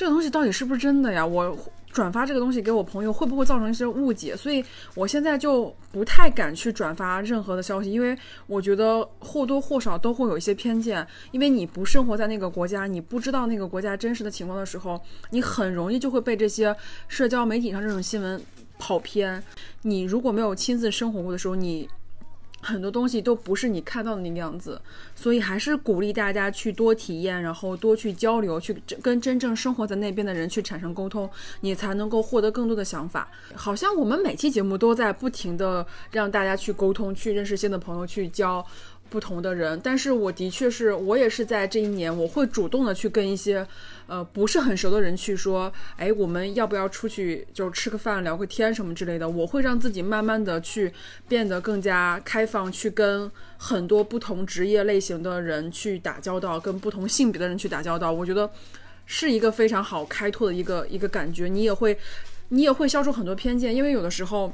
[0.00, 1.26] 这个东西到底是不是真的呀？
[1.26, 1.54] 我。
[1.92, 4.36] 转发这个东西给我朋友会不会造成一些误解？
[4.36, 11.04] 所以我现在就不太敢去转发任何的消息，因为我觉得或多或少都会有一些偏见。
[11.32, 16.74] 因为你不生活在那个国家，你不知道那个国家真实的情况的时候，你很容易就会被这些
[17.08, 18.40] 社交媒体上这种新闻
[18.78, 19.42] 跑偏。
[19.82, 21.88] 你如果没有亲自生活过的时候，你。
[22.60, 24.80] 很多东西都不是你看到的那个样子，
[25.14, 31.28] 所以还是鼓励大家去多体验，然后多去交流，去跟真正生活在那边的人去产生沟通，
[31.60, 33.28] 你才能够获得更多的想法。
[33.54, 38.64] 好像我们每期节目都在不停的让大家去沟通，去认识新的朋友，去交。
[39.10, 43.66] 不同的人，但是我的确是我也是在这一年，我会主动的去跟一些，
[44.06, 49.28] 呃，不是很熟的人去说，哎，我们要不要出去，就是吃个饭，聊个天什么之类的。
[49.28, 50.92] 我会让自己慢慢的去
[51.28, 58.12] 变得更加开放，去跟很多不同职业类型的人去打交道，跟不同性别的人去打交道。
[58.12, 58.48] 我觉得
[59.06, 61.48] 是一个非常好开拓的一个一个感觉。
[61.48, 61.98] 你也会，
[62.50, 64.52] 你也会消除很多偏见，因为有的时候。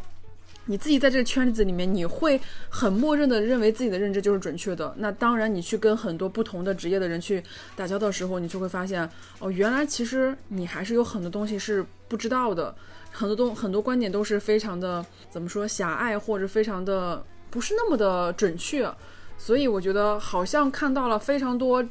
[0.66, 4.94] 你自己在这个圈子里面，你会很默认的认为自己的认知就是准确的。
[4.98, 7.42] 那当然，你去跟很多不同的职业的人去
[7.74, 9.08] 打交道的时候，你就会发现，
[9.38, 12.74] 哦，原来其实你还是有很多东西是不知道的，
[13.10, 18.88] 很多东很多观点都是非常的怎么说狭隘，或者非常的不是那么的准确。
[19.38, 21.84] 所以我觉得好像看到了非常多。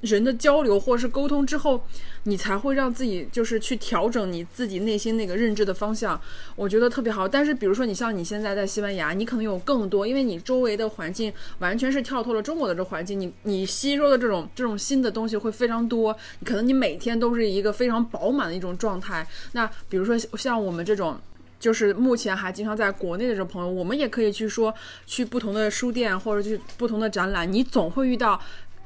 [0.00, 1.82] 人的交流或是沟通之后，
[2.22, 6.18] 你才会让自己就是去调整你自己内心那个认知的方向，
[6.56, 7.28] 我觉得特别好。
[7.28, 19.26] 但是比如说你像你现在在西班牙，你可能有更多，因为你周围的环境完全是跳脱了中国的这环境，你你吸收的这种这种新的东西会非常多，可能你每天都是一个非常饱满的一种状态。
[19.52, 21.18] 那比如说像我们这种，
[21.58, 24.74] 就是目前还经常在国内的这朋友，我们也可以去说
[25.04, 28.40] 去不同的书店或者去不同的展览，你总会遇到。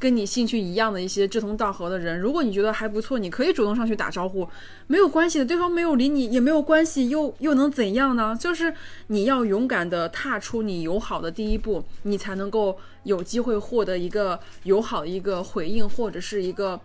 [0.04, 2.20] 跟你兴趣一样的一些志同道合的人。
[2.20, 4.46] 如果你觉得还不错，你可以主动上去打招呼，
[4.86, 8.36] 没有关系的，对方没有理你也没有关系，又又能怎样呢？
[8.38, 8.74] 就是
[9.06, 16.78] 你要勇敢的踏出你友好的第一步，你才能够有机会获得一个友好的一个回应，或者是一个。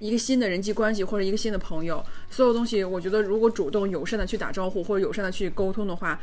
[0.00, 2.00] 一个新的人际关系或者一个新的朋友，
[2.30, 6.16] 所有东西，我觉得如果主动友善的去打招呼或者友善的去沟通的话，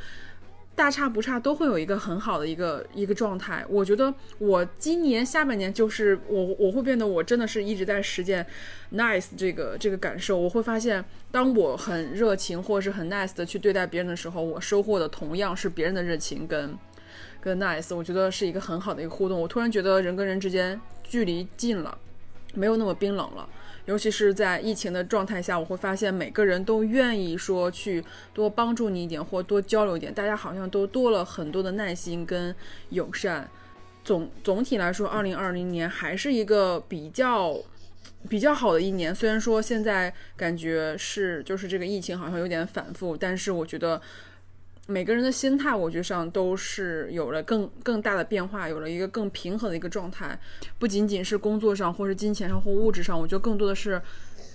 [0.75, 3.65] 大差不差都会有一个很好的一个一个状态。
[3.69, 8.45] 我觉得我今年下半年就是我我会变得我真的是一直在实践
[8.93, 10.37] nice 这个这个感受。
[10.37, 16.77] 我会发现，当我很热情或者是很 nice 的去对待别人的时候，我收获的同样是别人的热情跟
[17.39, 17.95] 跟 nice。
[17.95, 19.39] 我觉得是一个很好的一个互动。
[19.39, 21.97] 我突然觉得人跟人之间距离近了，
[22.53, 23.47] 没有那么冰冷了。
[23.85, 30.13] 尤其是在疫情的状态下，我会发现每个人都愿意说去多帮助你一点，或多交流一点。
[30.13, 32.55] 大家好像都多了很多的耐心跟
[32.89, 33.49] 友善。
[34.03, 37.55] 总总体来说，二零二零年还是一个比较
[38.29, 39.13] 比较好的一年。
[39.13, 44.01] 虽然说现在感觉是就是这个疫情好像有点反复，但是我觉得。
[44.87, 50.39] 每个人的心态，我觉得上都是有了更更大的变化，有了一个更平和的一个状态。
[50.77, 53.99] 不仅仅是工作上，或是金钱上或物质上，我觉得更多的是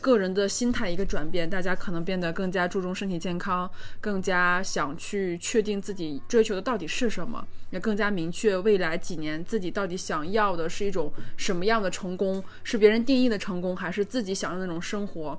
[0.00, 1.50] 个人的心态一个转变。
[1.50, 3.68] 大家可能变得更加注重身体健康，
[4.00, 15.36] 更加想去确定自己追求的到底是什么，也更加明确未来几年自己到底想要的是一种什么样的成功，是别人定义的成功，还是自己想要的那种生活。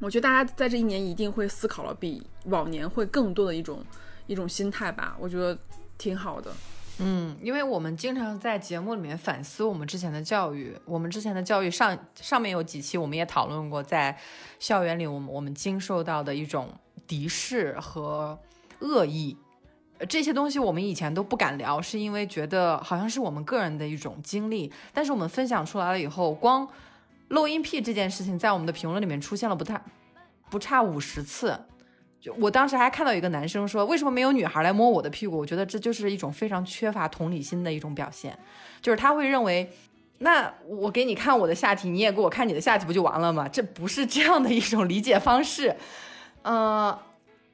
[0.00, 3.84] 我觉得大家在这一年一定会思考了，比往年会更多的一种。
[4.26, 5.58] 一种心态吧，我觉得
[5.98, 6.52] 挺好的。
[6.98, 14.16] 嗯，因为我们经常在节目里面反思我们之前的教育，我们之前的教育上上面有几期我们也讨论过，在
[14.58, 16.72] 校园里我们我们经受到的一种
[17.06, 18.38] 敌视和
[18.78, 19.36] 恶意，
[20.08, 24.72] 这些东西我们以前都不敢聊，是因为觉得好像是我们个人的一种经历。
[24.94, 26.66] 但是我们分享出来了以后，光
[27.28, 29.78] 漏音癖这件事情在我们的评论里面出现了不太
[30.48, 31.60] 不差五十次。
[32.38, 38.36] 我当时还看到一个男生说：“为什么没有女孩来摸我的屁股？”我觉得这就是一种非常缺乏同理心的一种表现，
[38.82, 39.70] 就是他会认为，
[40.18, 43.46] 那我给你看我的下体，你也给我看你的下体，不就完了吗？
[43.48, 45.76] 这不是这样的一种理解方式。
[46.42, 46.96] 嗯，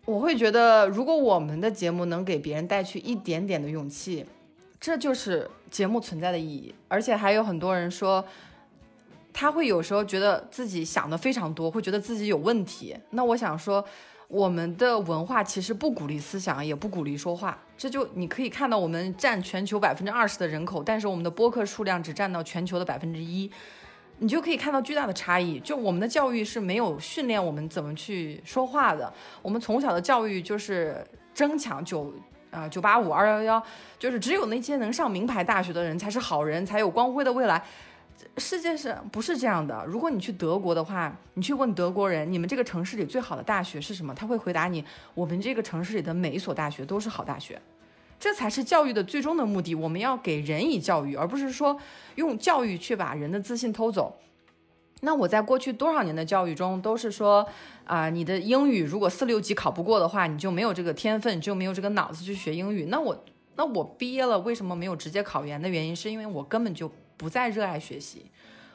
[0.05, 4.25] 我会觉得，如果我们的节目能给别人带去一点点的勇气，
[4.81, 6.75] 这就是节目存在的意义。
[6.89, 8.25] 而且还有很多人说，
[9.33, 12.97] 他会有时候觉得自己想的非常多，会觉得自己有问题。
[13.11, 13.85] 那我想说。
[14.33, 17.59] 我们的文化其实不鼓励思想，也不鼓励说话。
[17.77, 23.51] 这就你可以看到，我们占全球百分之二十的人口，但是我们的播客数量只占到全球的百分之一，
[24.21, 25.61] 你就可以看到巨大的差异。
[25.61, 29.13] 就我们的教育是没有训练我们怎么去说话的，
[29.43, 32.11] 我们从小的教育就是争抢九
[32.51, 33.63] 啊九八五二幺幺，
[33.99, 37.63] 就是只有那些能上名牌大学的人才是好人，才有光辉的未来。
[38.39, 39.85] 世界上不是这样的。
[39.87, 44.15] 如果你去德国的话，你去问德国人，你们这个城市里最好的大学是什么？
[44.15, 44.83] 他会回答你，
[45.15, 47.61] 我们这个城市里的每一所大学都是好大学。
[48.19, 49.75] 这才是教育的最终的目的。
[49.75, 51.77] 我们要给人以教育，而不是说
[52.15, 54.17] 用教育去把人的自信偷走。
[55.01, 57.47] 那我在过去多少年的教育中，都是说
[57.85, 62.87] 啊，你的英语如果四六级考不过的话，你就没有这个天分，就没有这个脑子去学英语。
[62.87, 63.25] 那我
[63.57, 66.91] 那我毕业了，为什么没有直接考研的原因，是因为我根本就。
[67.23, 68.27] 不再热爱学习，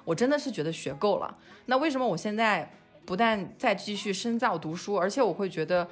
[0.05, 1.37] 我真的是觉得学够了。
[1.65, 2.71] 那为什么我现在
[3.05, 5.85] 不但在继续深造读书，而且我会觉得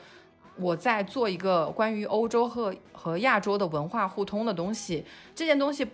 [0.55, 5.03] 我在做一个关于欧洲和和亚洲的文化互通的东西？
[5.35, 5.85] 这件东西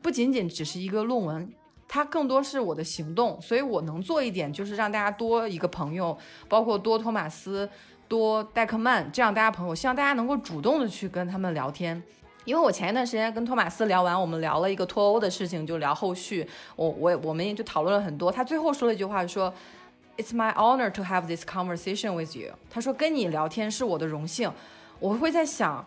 [0.00, 1.52] 不仅仅只是一个论文，
[1.88, 3.42] 它更多是我的行动。
[3.42, 6.16] 所以我能做一点，就是让大家多一个朋友，
[6.48, 7.68] 包括多托马斯、
[8.06, 12.00] 多戴克曼这样大家朋友，希望大家能够主动的去跟他们聊天。
[12.44, 16.46] 因为我前一段时间跟托马斯聊完，我们聊了一个脱欧的事情，就聊后续。
[16.76, 18.30] 我我我们也就讨论了很多。
[18.30, 19.52] 他最后说了一句话，说
[20.18, 24.52] ：“It's my honor to have this conversation with you。”他说：“跟你聊天是我的荣幸。”
[25.00, 25.84] 我会在想，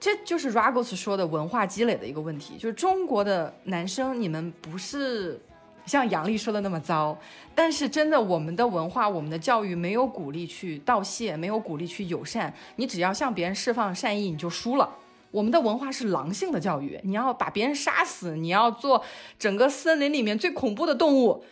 [0.00, 5.40] 这就是 Ragos 说的文化积累的一个问题，就是中国的男生，你们不是
[5.86, 7.16] 像杨丽说的那么糟，
[7.54, 12.52] 但是真的，我们的文化、我们的教育没有鼓励去道谢，没有鼓励去友善。
[12.76, 14.88] 你只要向别人释放善意，你就输了。
[15.34, 19.02] 我们的文化是狼性的教育，你要把别人杀死，你要做
[19.36, 21.44] 整个森林里面最恐怖的动物。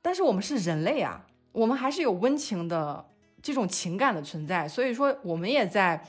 [0.00, 3.04] 但是我们是人类啊，我们还是有温情的
[3.42, 4.68] 这种情感的存在。
[4.68, 6.00] 所以说，我们也在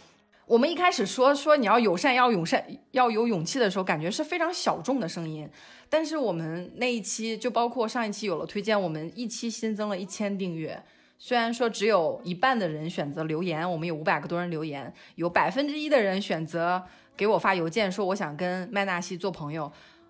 [0.45, 5.49] 我们一开始说说你要友善，要勇善，要有勇气的时候，感觉是非常小众的声音。
[5.89, 10.79] 但是我们那一期就包括上一期有了推荐，我们一期新增了一千订阅。
[11.17, 16.83] 虽然说只有一半的人选择留言，我们有五百个多人留言，有百分之一的人选择。
[17.17, 19.69] 给我发邮件说我想跟麦纳西做朋友，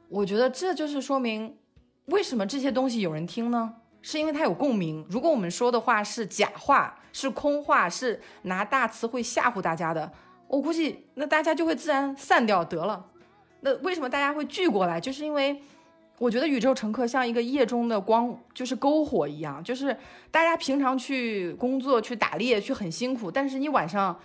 [0.10, 1.55] 我觉得这就是说明
[2.05, 3.74] 为什么这些东西有人听呢？
[4.01, 5.05] 是因为它有共鸣。
[5.10, 10.12] 如果我们说的话是假话，是空话，是拿大词汇吓唬大家的，
[10.47, 13.05] 我估计那大家就会自然散掉得了。
[13.62, 15.01] 那为什么大家会聚过来？
[15.01, 15.60] 就是因为
[16.20, 19.97] 我觉得宇宙乘客像一个夜中的光，就是篝火一样，就是
[20.32, 24.18] 大家平常去工作、去打猎、去很辛苦，但是你晚上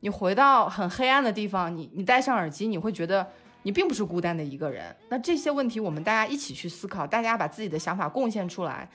[0.00, 3.26] 你回到很黑暗的地方，你你戴上耳机，你会觉得。
[3.62, 8.88] 你并不是孤单的一个人，那这些问题我们大家一起去思考，大家把自己的想法贡献出来，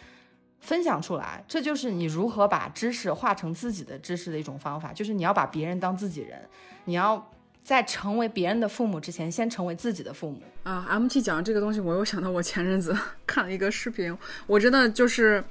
[0.59, 4.91] 分享出来，这就是你如何把知识化成自己的知识的一种方法。
[4.91, 6.41] 就是你要把别人当自己人，
[6.85, 7.31] 你要
[7.63, 10.87] 在成为别人的父母之前，先成为自己的父母啊。
[10.89, 12.97] MT 讲的这个东西，我又想到我前阵子
[13.27, 15.43] 看了一个视频，我真的就是。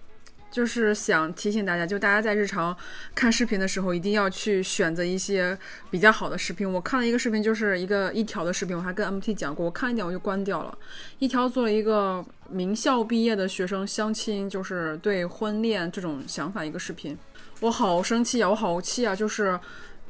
[0.54, 2.74] 就是想提醒大家，就大家在日常
[3.12, 5.58] 看视频的时候，一定要去选择一些
[5.90, 6.72] 比较好的视频。
[6.72, 10.78] 我看了一个视频，就是一个一条的视频，我还跟 MT 讲过，我看一点我就关掉了。
[11.18, 17.18] 一条做了一个名校毕业的学生相亲，就是对婚恋这种想法一个视频，
[17.58, 19.12] 我好生气啊，我好气啊！
[19.12, 19.58] 就是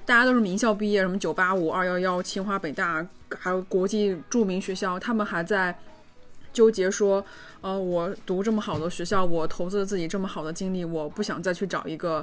[0.05, 3.07] 大家都是名校毕业，什么九八五、二幺幺、清华、北大，
[3.39, 5.75] 还有国际著名学校，他们还在
[6.55, 7.23] 纠结说。
[7.61, 12.23] 呃，我读这么好的学校，我投资了自己这么好的精力，我不想再去找一个，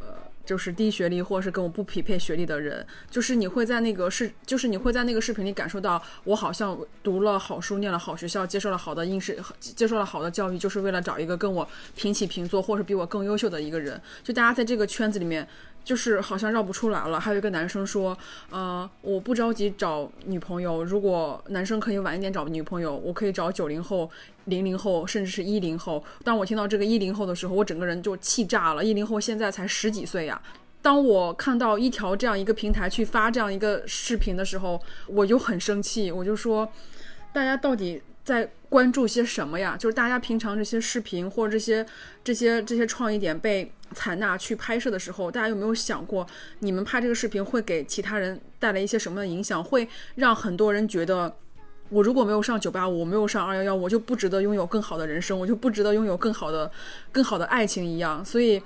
[0.00, 0.08] 呃，
[0.44, 2.86] 就是低学历或者是跟我不匹配学历的人。
[3.10, 11.66] 就是你会在那个视，就是你会在那个视频里感受到，我好像读了好书，念了好学校，接受了好的应试，接受了好的教育，就是为了找一个跟我
[11.96, 13.98] 平起平坐或者比我更优秀的一个人。
[14.22, 15.48] 就大家在这个圈子里面。
[15.84, 17.18] 就是好像绕不出来了。
[17.18, 18.16] 还有一个男生说，
[18.50, 20.84] 呃，我不着急找女朋友。
[20.84, 24.10] 如果男生可以晚一点找女朋友，我可以找九零后、
[24.46, 26.02] 零零后，甚至是一零后。
[26.24, 28.84] 当我听到这个一零后的时候，我整个人就气炸了。
[28.84, 30.40] 一零后现在才十几岁呀。
[30.80, 36.10] 当我看到一条这样一个平台去发这样一个视频的时候，我就很生气。
[36.10, 36.70] 我就说，
[37.32, 38.02] 大家到底？
[38.24, 39.76] 在关注些什么呀？
[39.76, 41.84] 就是大家平常这些视频或者这些、
[42.22, 46.26] 这些、这些创意点被采纳去拍摄的时候，大家有没有想过，
[46.60, 49.62] 你们拍这个视频会给其他人带来一些什么的影响？
[49.62, 51.34] 会让很多人觉得，
[51.88, 56.70] 我如果没有上九八五，我没有上二幺幺，我就不值得拥有更好的人生，我就不值得拥有更好的、
[57.10, 58.24] 更好的爱情一样。
[58.24, 58.62] 所以，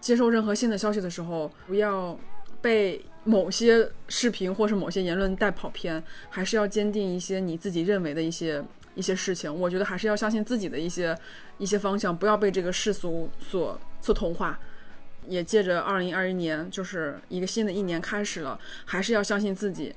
[0.00, 2.18] 接受任何新的消息的时候，不要
[2.60, 8.64] 被某些视频或是某些言论带跑偏，还是要坚定一些你自己认为的一些。
[8.94, 11.16] 一些事情，我觉得还是要相信自己的一些
[11.56, 14.58] 一些方向，不要被这个世俗所做童话。
[15.26, 19.94] 也借着二零二一年，就是一个新的一年开始了，还是要相信自己，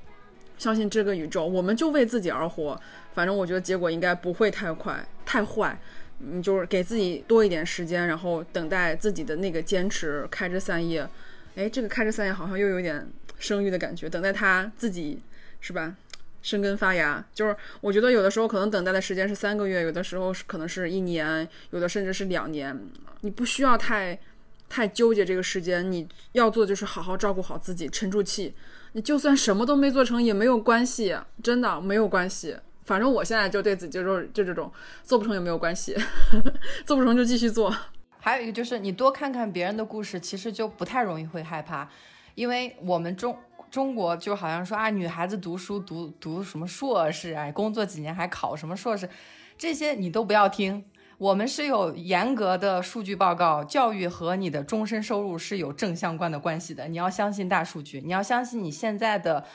[0.57, 2.77] 相信这个宇宙，我们就为自己而活。
[3.13, 5.79] 反正我觉得结果应该不会太快太坏，
[6.17, 11.07] 你就是给自己多一点时间，然后等待自己的那个坚持开枝散叶。
[11.55, 13.07] 哎，这个开枝散叶好像又有点
[13.39, 15.21] 生育的感觉，等待它自己，
[15.61, 15.95] 是吧？
[16.41, 22.77] 生根发芽，就是我觉得有的时候可能等待的时间是三个月，有的时候可能是一年，有的甚至是两年。
[23.21, 24.19] 你不需要太
[24.67, 28.53] 太纠结这个时间，你要做就是好好照顾好自己，沉住气。
[28.93, 32.57] 你就算什么都没做成也没有关系，真的没有关系。
[32.83, 34.71] 反正我现在就对自己就是就这种，
[35.03, 35.95] 做不成也没有关系，
[36.85, 37.73] 做不成就继续做。
[38.19, 41.87] 还有一个就是你多看看别人的故事，其实就不太容易会害怕，
[42.35, 43.37] 因为我们中。
[43.72, 49.09] 中国就好像说啊，女孩子读书读读什么硕士啊，工作几年还考什么硕士，
[49.57, 50.84] 这些你都不要听。
[51.17, 56.88] 我们是有严格的数据报告，教育和你的终身收入是有正相关的关系的。
[56.88, 59.45] 你要相信大数据，你要相信你现在的，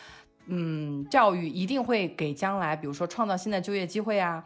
[0.46, 4.42] 嗯，教育一定会给将来，比如说创造新的就业机会啊。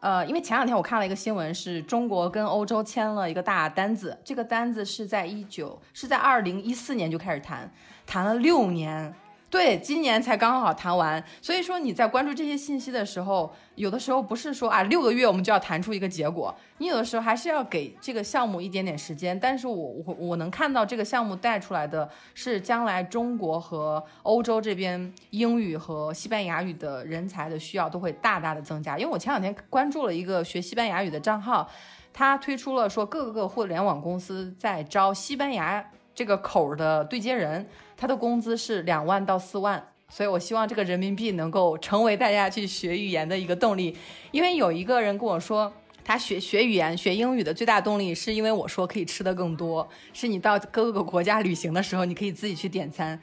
[0.00, 7.72] 呃，因为前两天我看了一个新闻，是中国跟欧洲签了一个大单子，这个单子是在一九是在二零一四年就开始谈。
[8.06, 9.14] 谈了六年，
[9.50, 11.22] 对，今年才刚好谈完。
[11.40, 19.38] 所以说你在关注这些信息的时候，有的时候不是说啊六个月我们就要谈出一个结果，你有的时候还是要给这个项目一点点时间。
[19.38, 19.74] 但是我
[20.06, 28.98] 我我能看到这个项目带出来的是将来中国和欧洲这边英语和西班牙语的人才的需要都会大大的增加。
[28.98, 31.68] 因为我前两天关注了一个学西班牙语的账号，
[32.12, 37.64] 他推出了说各个互联网公司在招西班牙这个口的对接人。
[37.96, 43.96] 他的工资是两万到四万，所以我希望这个人民币能够成为大家去学语言的一个动力。
[44.30, 45.72] 因为有一个人跟我说，
[46.04, 53.18] 他学学语言、学英语的最大动力是因为我说可以吃的更多，是你到各个国家旅行的时候，你可以自己去点餐，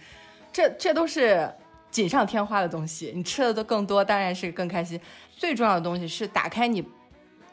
[0.51, 1.47] 这这都是
[1.91, 3.11] 锦上添花的东西。
[3.13, 4.99] 你吃的都更多，当然是更开心。
[5.35, 6.83] 最重要的东西是打开你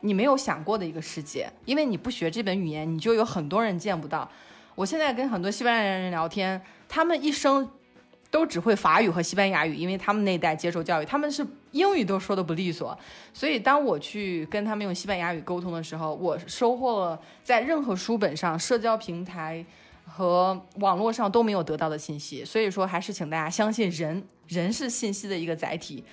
[0.00, 4.30] 你没有想过的一个世界，因为你不学这本语言，你就有很多人见不到。
[4.74, 6.60] 我现在跟很多西班牙人聊天。
[6.88, 7.68] 他们一生
[8.30, 12.98] 都只会法语和西班牙语，因为他们那代接受教育，他们是英语都说的不利索。
[13.32, 19.64] 所以当我去跟他们用西班牙语沟通的时候，我收获了在任何书本上、社交平台
[20.04, 22.44] 和网络上都没有得到的信息。
[22.44, 26.04] 所以说，还是请大家相信人，人是信息的一个载体，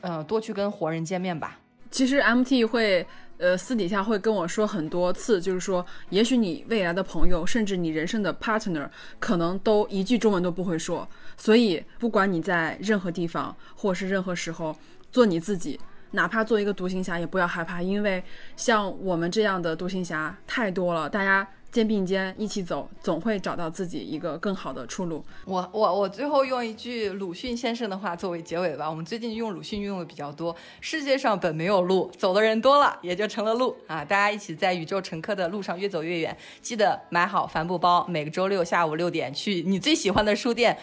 [0.00, 1.60] 呃，多去跟活人见面吧。
[1.90, 3.06] 其实 MT 会。
[3.40, 8.86] 呃，私底下会跟我说很多次，就是说，也许你未来的朋友，甚至你人生的 partner，
[9.18, 11.08] 可能都一句中文都不会说。
[11.38, 14.76] 所以，不管你在任何地方，或是任何时候，
[15.10, 15.80] 做你自己，
[16.10, 18.22] 哪怕做一个独行侠，也不要害怕，因为
[18.56, 21.48] 像我们这样的独行侠太多了，大家。
[21.72, 25.24] 肩并肩一起走，总会找到自己一个更好的出路。
[25.44, 28.90] 我我我最后用一句鲁迅先生的话作为结尾吧。
[28.90, 30.54] 我们最近用鲁迅用的比较多。
[30.80, 34.04] 世界上本没有路，走的人多了，也就成了路啊！
[34.04, 36.36] 大家一起在宇宙乘客的路上越走越远。
[36.60, 40.76] 记得买好帆布包，每个周六下午六点去你最喜欢的书店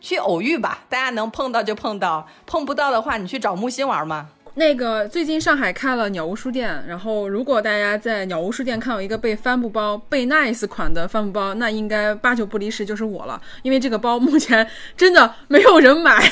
[0.00, 0.84] 去偶遇吧。
[0.88, 4.30] 大家能碰到就碰到，碰不到的话，你去找木心玩嘛。
[4.56, 16.22] 那个最近上海开了鸟屋书店，然后如果大家在鸟屋书店看到一个背帆布包、背 Nice 款的帆布包，那应该八九不离十就是我了，因为这个包目前真的没有人买，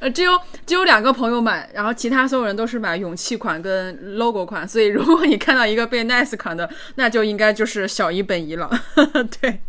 [0.00, 0.32] 呃， 只有
[0.66, 8.68] 只有两个朋友买，然后其他所有人都是买勇气款跟 logo 款，所以如果你看到一个背 Nice 款的，那就应该就是小姨本姨了，
[9.40, 9.60] 对，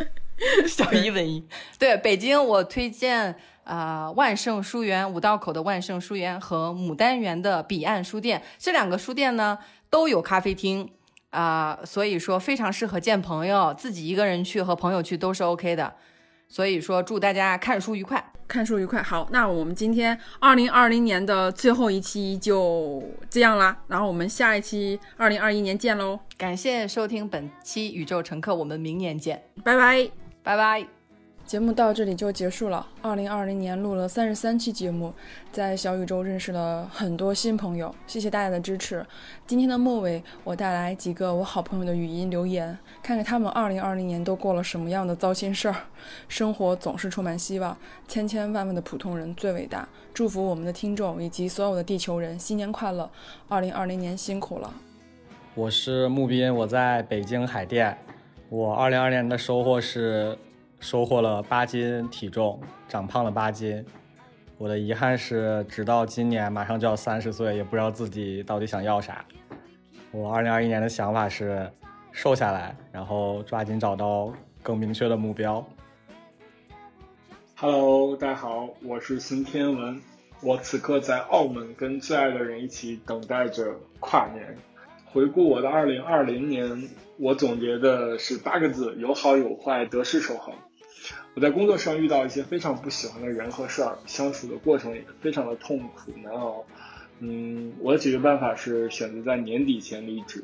[0.68, 1.42] 小姨本姨，
[1.78, 3.36] 对，北京我推荐。
[3.68, 9.58] 啊，万盛书园五道口的万盛书园和牡丹园的彼岸书店，这两个书店呢
[9.90, 10.90] 都有咖啡厅
[11.28, 15.94] 啊，所以说非常适合见朋友，自己一个人去和朋友去都是 OK 的。
[16.48, 19.02] 所以说祝大家看书愉快，看书愉快。
[19.02, 26.18] 好，那我们今天二零二零年的最后一期就这样啦，然后我们下一期二零二一年见喽。
[26.38, 30.10] 感谢收听本期宇宙乘客，我们明年见，拜拜，
[30.42, 30.97] 拜拜。
[31.48, 32.86] 节目到这里就结束了。
[33.00, 35.14] 二零二零年录了三十三期节目，
[35.50, 39.02] 在小宇宙认识了很多新朋友，谢谢大家的支持。
[39.46, 45.76] 今天的末尾，我带来几个我好朋友的语音留言，看看他们二零二零年都过了什么样的糟心事儿。
[46.28, 47.74] 生活总是充满希望，
[48.06, 49.88] 千千万万的普通人最伟大。
[50.12, 53.10] 祝福我们的听众以及所有的地球人新年快乐！
[53.48, 54.70] 二零二零年辛苦了。
[55.54, 57.96] 我是木斌，我在北京海淀。
[58.50, 60.36] 我二零二零年的收获是。
[60.80, 63.84] 收获了八斤体重，长胖了八斤。
[64.56, 69.24] 我的遗憾是，直到今年马上就要三十岁，也不知道自己到底想要啥。
[70.10, 71.70] 我二零二一年的想法是
[72.12, 75.64] 瘦下来，然后抓紧找到更明确的目标。
[77.56, 80.00] Hello，大家好，我是孙天文。
[80.40, 84.56] 我此刻在澳门，跟最爱的人一起等待着跨年。
[85.04, 90.54] 回顾我的二零二零年，我总结的是八个字：有好有坏，得失守恒。
[91.34, 96.64] 我在工作上遇到一些非常不喜欢的人和事儿，相处的过程也非常的痛苦难熬。
[97.20, 100.42] 嗯，我的解决办法是选择在年底前离职，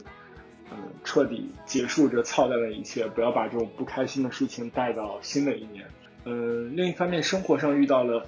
[0.70, 5.85] 嗯，彻底结束这操蛋的一切，不要把这种不开心的事情带到新的一年。
[6.24, 8.26] 嗯，另一方面，生活上遇到了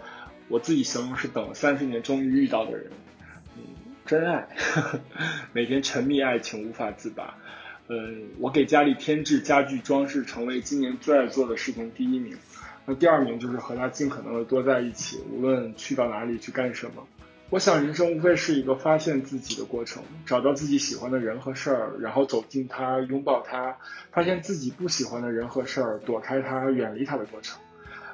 [0.49, 2.91] 我自己形容是等了三十年终于遇到的人，
[3.57, 3.63] 嗯，
[4.05, 4.49] 真爱，
[5.53, 7.37] 每天沉迷爱情无法自拔。
[7.89, 7.97] 呃，
[8.39, 12.37] 我给家里添置家具装饰，成为今年最爱做的事情第一名。
[12.85, 17.07] 那第二名就是和他尽可能的多在一起，无论去到哪里去干什么。
[17.49, 23.77] 我想人生无非是一个发现自己的过程，找到自己喜欢的人和事儿，然后走进他，拥抱他，
[24.11, 27.61] 发现自己不喜欢的人和事儿，躲开他，远离他的过程。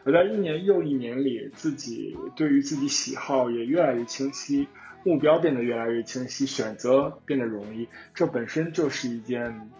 [0.05, 4.69] 而在一年又一年里，自己对于自己喜好也越来越清晰。
[5.05, 9.71] 目标变得越来越清晰，选择变得容易，这本身就是一件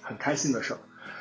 [0.00, 0.78] 很开心的事儿。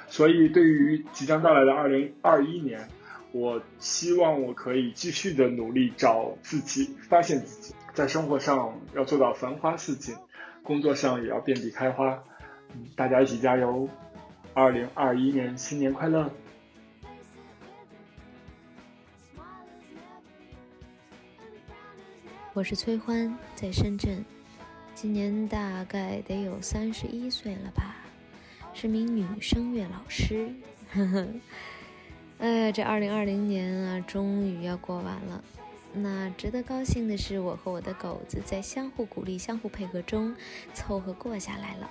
[0.07, 2.87] 所以，对于即将到来的二零二一年，
[3.31, 10.15] 我希望我可以继续的努力找自己，发现自己，在生活上要做到繁花似锦，
[10.63, 12.23] 工作上也要遍地开花。
[12.73, 13.89] 嗯大家一起加油！
[14.53, 16.31] 二零二一年新年快乐！
[22.59, 24.21] 我是崔欢，在深圳，
[24.93, 27.95] 今年大概得有三十一岁了吧，
[28.73, 30.53] 是名女声乐老师。
[30.91, 31.27] 呵呵，
[32.39, 35.41] 哎，这二零二零年啊，终于要过完了。
[35.93, 40.35] 那值得高兴的是，我和我的狗子在相互鼓励、相互配合中，
[40.73, 41.89] 凑合过下来了。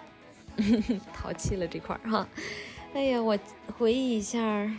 [1.16, 2.29] 淘气了这块儿哈。
[2.93, 3.39] 哎呀，我
[3.75, 4.71] 回忆一下，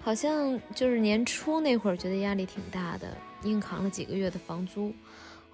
[0.00, 4.94] 好像就是年初那会儿，觉得压力挺大的，硬扛了几个月的房租。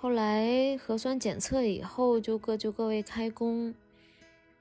[0.00, 3.74] 后来核酸检测以后，就各就各位开工。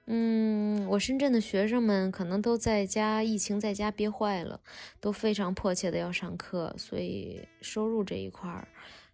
[0.07, 4.59] 嗯，我深圳的学生们可能都在家，疫情在家憋坏了，
[4.99, 8.67] 都非常迫切的要上课，所以收入这一块儿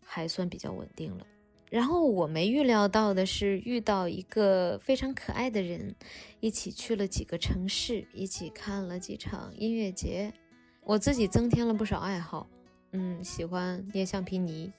[0.03, 1.27] 还算比较稳定了。
[1.69, 5.93] 然后我没预料到的是，遇到一个非常可爱的人，
[6.39, 10.33] 一起去了几个城市，一起看了几场音乐节，
[10.81, 12.47] 我自己增添了不少爱好。
[12.93, 14.73] 嗯，喜欢捏橡皮泥，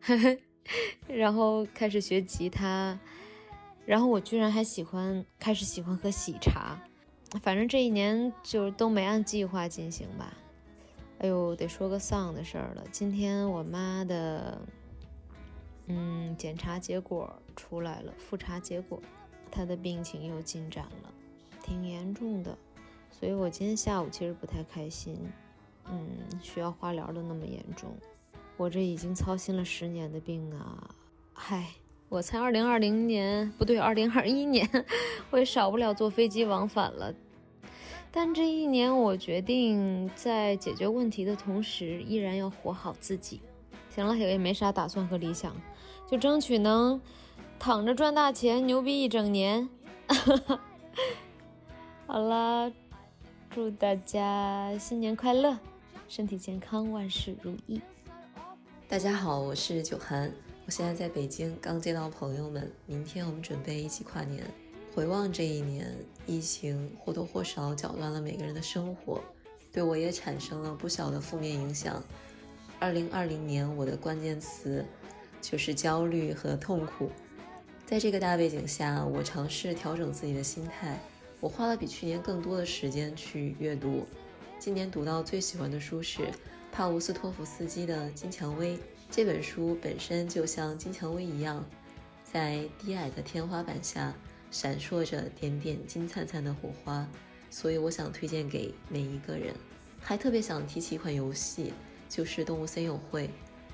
[0.00, 0.38] 呵 呵
[1.06, 2.98] 然后开始学吉他，
[3.86, 6.78] 然后我居然还喜欢开始喜欢喝喜茶。
[7.42, 10.32] 反正这一年就都没按计划进行吧。
[11.18, 14.60] 哎呦，得说个丧的事儿了，今天我妈的。
[15.90, 19.00] 嗯，检查结果出来了，复查结果，
[19.50, 21.10] 她的病情又进展了，
[21.62, 22.58] 挺严重的，
[23.10, 25.18] 所以我今天下午其实不太开心。
[25.90, 26.06] 嗯，
[26.42, 27.96] 需要化疗的那么严重，
[28.58, 30.90] 我这已经操心了十年的病啊！
[31.32, 31.64] 嗨，
[32.08, 34.68] 我才二零二零年，不对，二零二一年，
[35.30, 37.14] 我也少不了坐飞机往返了。
[38.10, 43.40] 但这一年，我决定在解决问题的同时，依然要活好自己。
[43.94, 45.54] 行了，也没啥打算和理想。
[46.10, 47.00] 就争取能
[47.60, 49.68] 躺着赚大钱，牛逼一整年。
[52.08, 52.72] 好了，
[53.50, 55.56] 祝大家新年快乐，
[56.08, 57.80] 身体健康，万事如意。
[58.90, 60.32] 大家好，我是九涵，
[60.64, 64.42] 我现在在北京，刚见到朋友们，明天我们准备一起跨年。
[64.94, 65.94] 回望这一年，
[66.26, 69.20] 疫情或多或少搅乱了每个人的生活，
[69.70, 72.02] 对我也产生了不小的负面影响。
[72.78, 74.82] 二零二零年，我的关键词。
[75.40, 77.10] 就是焦虑和痛苦，
[77.86, 80.98] 在这个大背景下，我尝试调整自己的心态。
[81.40, 84.04] 我花了比去年更多的时间去阅读。
[84.58, 86.22] 今年读到最喜欢的书是
[86.70, 88.76] 帕乌斯托夫斯基的《金蔷薇》。
[89.10, 91.64] 这本书本身就像金蔷薇一样，
[92.22, 94.14] 在低矮的天花板下
[94.50, 97.08] 闪烁着点点金灿灿的火花，
[97.50, 99.54] 所以我想推荐给每一个人。
[100.00, 101.72] 还特别想提起一款游戏，
[102.08, 103.28] 就是《动物森友会》。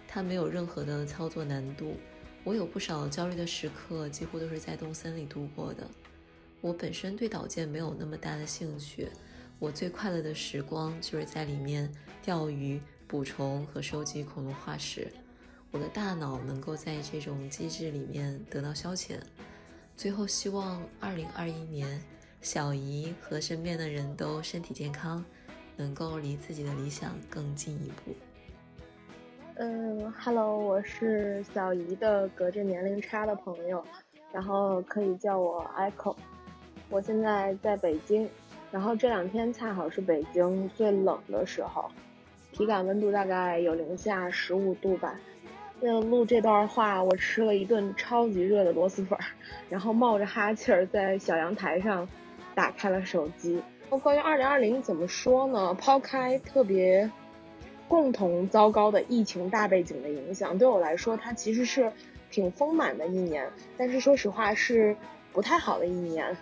[0.07, 1.97] 它没有任何的操作难度，
[2.45, 5.87] 我有不少焦虑的时刻，几乎都是在动森里度过的。
[6.61, 9.09] 我本身对岛建没有那么大的兴趣，
[9.59, 11.93] 我最快乐的时光就是在里面
[12.25, 15.13] 钓鱼、捕虫和收集恐龙化石。
[15.71, 19.19] 我的大脑能够在这种机制里面得到消遣。
[19.95, 22.03] 最后，希望2021年
[22.41, 25.23] 小姨和身边的人都身体健康，
[25.77, 28.15] 能够离自己的理想更进一步。
[29.57, 33.85] 嗯，Hello，我是小姨的隔着年龄差的朋友，
[34.33, 36.17] 然后可以叫我 Echo。
[36.89, 38.27] 我现在在北京，
[38.71, 41.91] 然后这两天恰好是北京最冷的时候，
[42.55, 45.19] 体感温度大概有零下十五度吧。
[45.81, 49.19] 为了录这段话，我吃了一顿超级热的螺蛳粉，
[49.69, 52.09] 然后冒着哈气儿在小阳台上
[52.55, 53.61] 打开了手机。
[54.03, 55.75] 关于二零二零怎么说呢？
[55.75, 57.11] 抛开特别。
[57.87, 61.93] 共同糟糕的疫情大背景的影响，对我来说，它其实是
[62.31, 64.97] 挺丰满的一年，但是说实话是
[65.33, 66.35] 不太好的一年。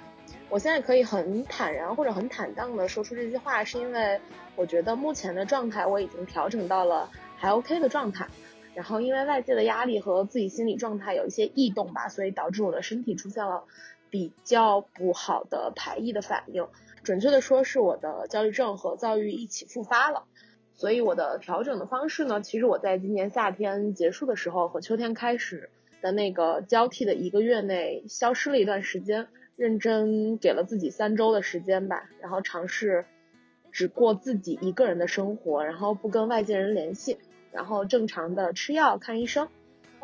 [0.53, 4.21] 我现在可以很坦然或者很坦荡的说出这句话，是因为
[4.55, 8.29] 我觉得目前的状态我已经调整到了还 OK 的状态。
[8.75, 13.65] 然后因为外界的压力和自己心理状态有一些异动吧，所以导致我的身体出现了
[14.11, 16.69] 比较不好的排异的反应。
[17.03, 20.25] 准确的说，是我的焦虑症和躁郁一起复发了。
[20.75, 25.71] 所以我的调整的方式呢，其实我在今年夏天结束的时候和秋天开始
[26.03, 33.05] 的那个交替的一个月内消失了一段时间，认真给了自己三周的时间吧，然后尝试
[33.71, 37.19] 只过自己一个人的生活，然后不跟外界人联系，
[37.53, 39.49] 然后正常的吃药看医生。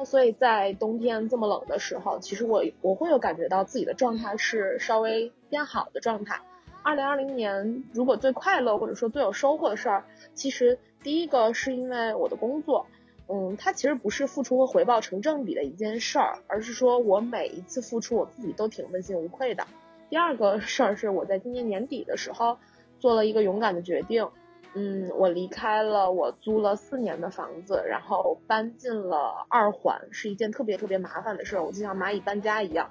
[0.04, 6.40] 所以在冬天这么冷的时候，其实我我会有感觉到自己的状态是稍微变好的状态。
[6.84, 12.86] 二零二零年，如果最快乐或者说最有收获的事儿，其实第一个是因为我的工作，
[13.30, 19.66] 嗯，它其实不是付出和回报成正比的一件事儿，而是说我每一次付出，我自己都挺问心无愧的。
[20.08, 22.58] 第二个 事儿是我在今年年底的时候
[22.98, 24.26] 做了一个勇敢的决定，
[24.74, 32.90] 嗯，我离开了我租了四年的房子，然后搬进了二环，是一件特别特别麻烦的事儿，我就像蚂蚁搬家一样，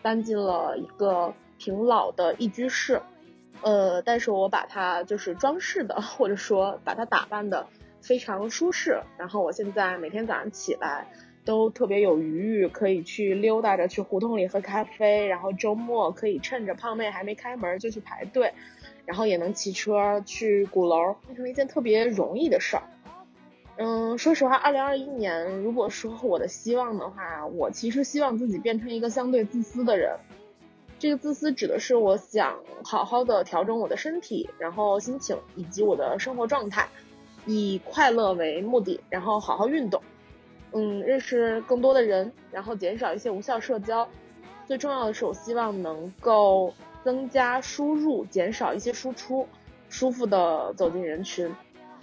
[0.00, 3.02] 搬进了一个挺老的一居室。
[3.62, 7.66] 呃，但是我把它就是装饰的，或者说把它打扮的
[8.02, 9.00] 非常舒适。
[9.16, 11.06] 然后我现在每天早上起来
[11.44, 18.52] 都特别有余裕，可以去溜达着去胡同里喝咖啡，然后周末可以趁着胖妹还没开门就去排队，
[19.06, 22.82] 然后也能骑车去鼓楼，变成一件特别容易的事儿。
[23.76, 30.18] 嗯，说实话，二零二一年如果说我的希望的话，我其实希望自己变成一个相对自私的人。
[30.98, 36.86] 这个自私指的是我想好好的调整我的身体，然后心情以及我的生活状态，
[37.46, 40.02] 以快乐为目的，然后好好运动，
[40.72, 44.08] 嗯，认识更多的人，然后减少一些无效社交。
[44.66, 46.72] 最重要的是，我希望能够
[47.04, 49.46] 增加输入，减少一些输出，
[49.88, 51.52] 舒服的走进人群。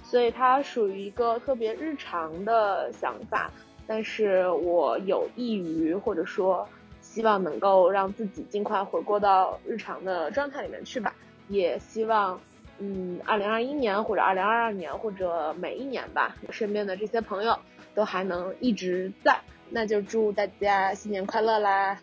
[0.04, 3.52] 所以它属于一个特别日常的想法，
[3.86, 6.68] 但是我有益于或者说
[7.02, 11.14] 希望能够让自己尽快回过到日常的状态里面去吧。
[11.48, 12.40] 也希望，
[12.80, 17.60] 嗯，二零二一年或者二零二二年或者每一年吧，身边的这些朋友
[17.94, 19.40] 都还能一直在。
[19.70, 22.02] 那就祝大家新年快乐啦！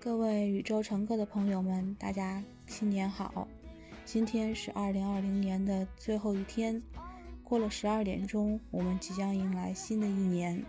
[0.00, 3.46] 各位宇宙乘客的朋友们，大家新年好！
[4.04, 6.82] 今天是二零二零年的最后一天，
[7.44, 10.60] 过了十二点钟，我们即将迎来新的一年。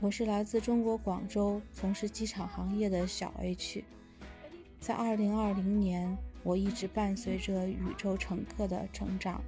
[0.00, 3.82] 我是来自中国广州，从事机场行业的小 H。
[4.78, 6.16] 在二零二零年，
[6.46, 9.42] 我一直伴随着宇宙乘客的成长。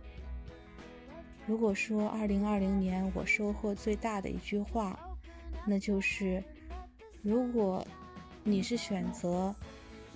[1.47, 4.99] 如果说二零二零年我收获最大的一句话，
[5.65, 6.43] 那就是：
[7.23, 7.87] 如果
[8.43, 9.55] 你是选择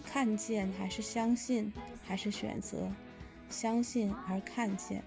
[0.04, 1.72] 看见还是相信？
[2.04, 2.90] 还是选择
[3.48, 5.04] 相信而看见。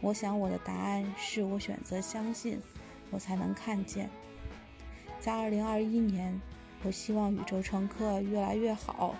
[0.00, 2.60] 我想我的答案是我选择相信，
[3.10, 4.08] 我才能看见。
[5.18, 6.40] 在二零二一年，
[6.84, 9.16] 我希望宇宙乘客越来越好，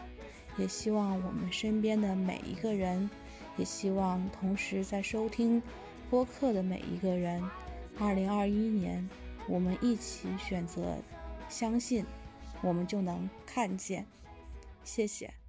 [0.57, 3.09] 也希望我们身边的每一个人，
[3.57, 5.62] 也希望同时在收听
[6.11, 7.42] 播客的每一个人，
[7.98, 9.09] 二零二一年，
[9.48, 10.96] 我们一起选择
[11.48, 12.04] 相信，
[12.62, 14.07] 我们就能看见。
[14.84, 15.45] 谢谢。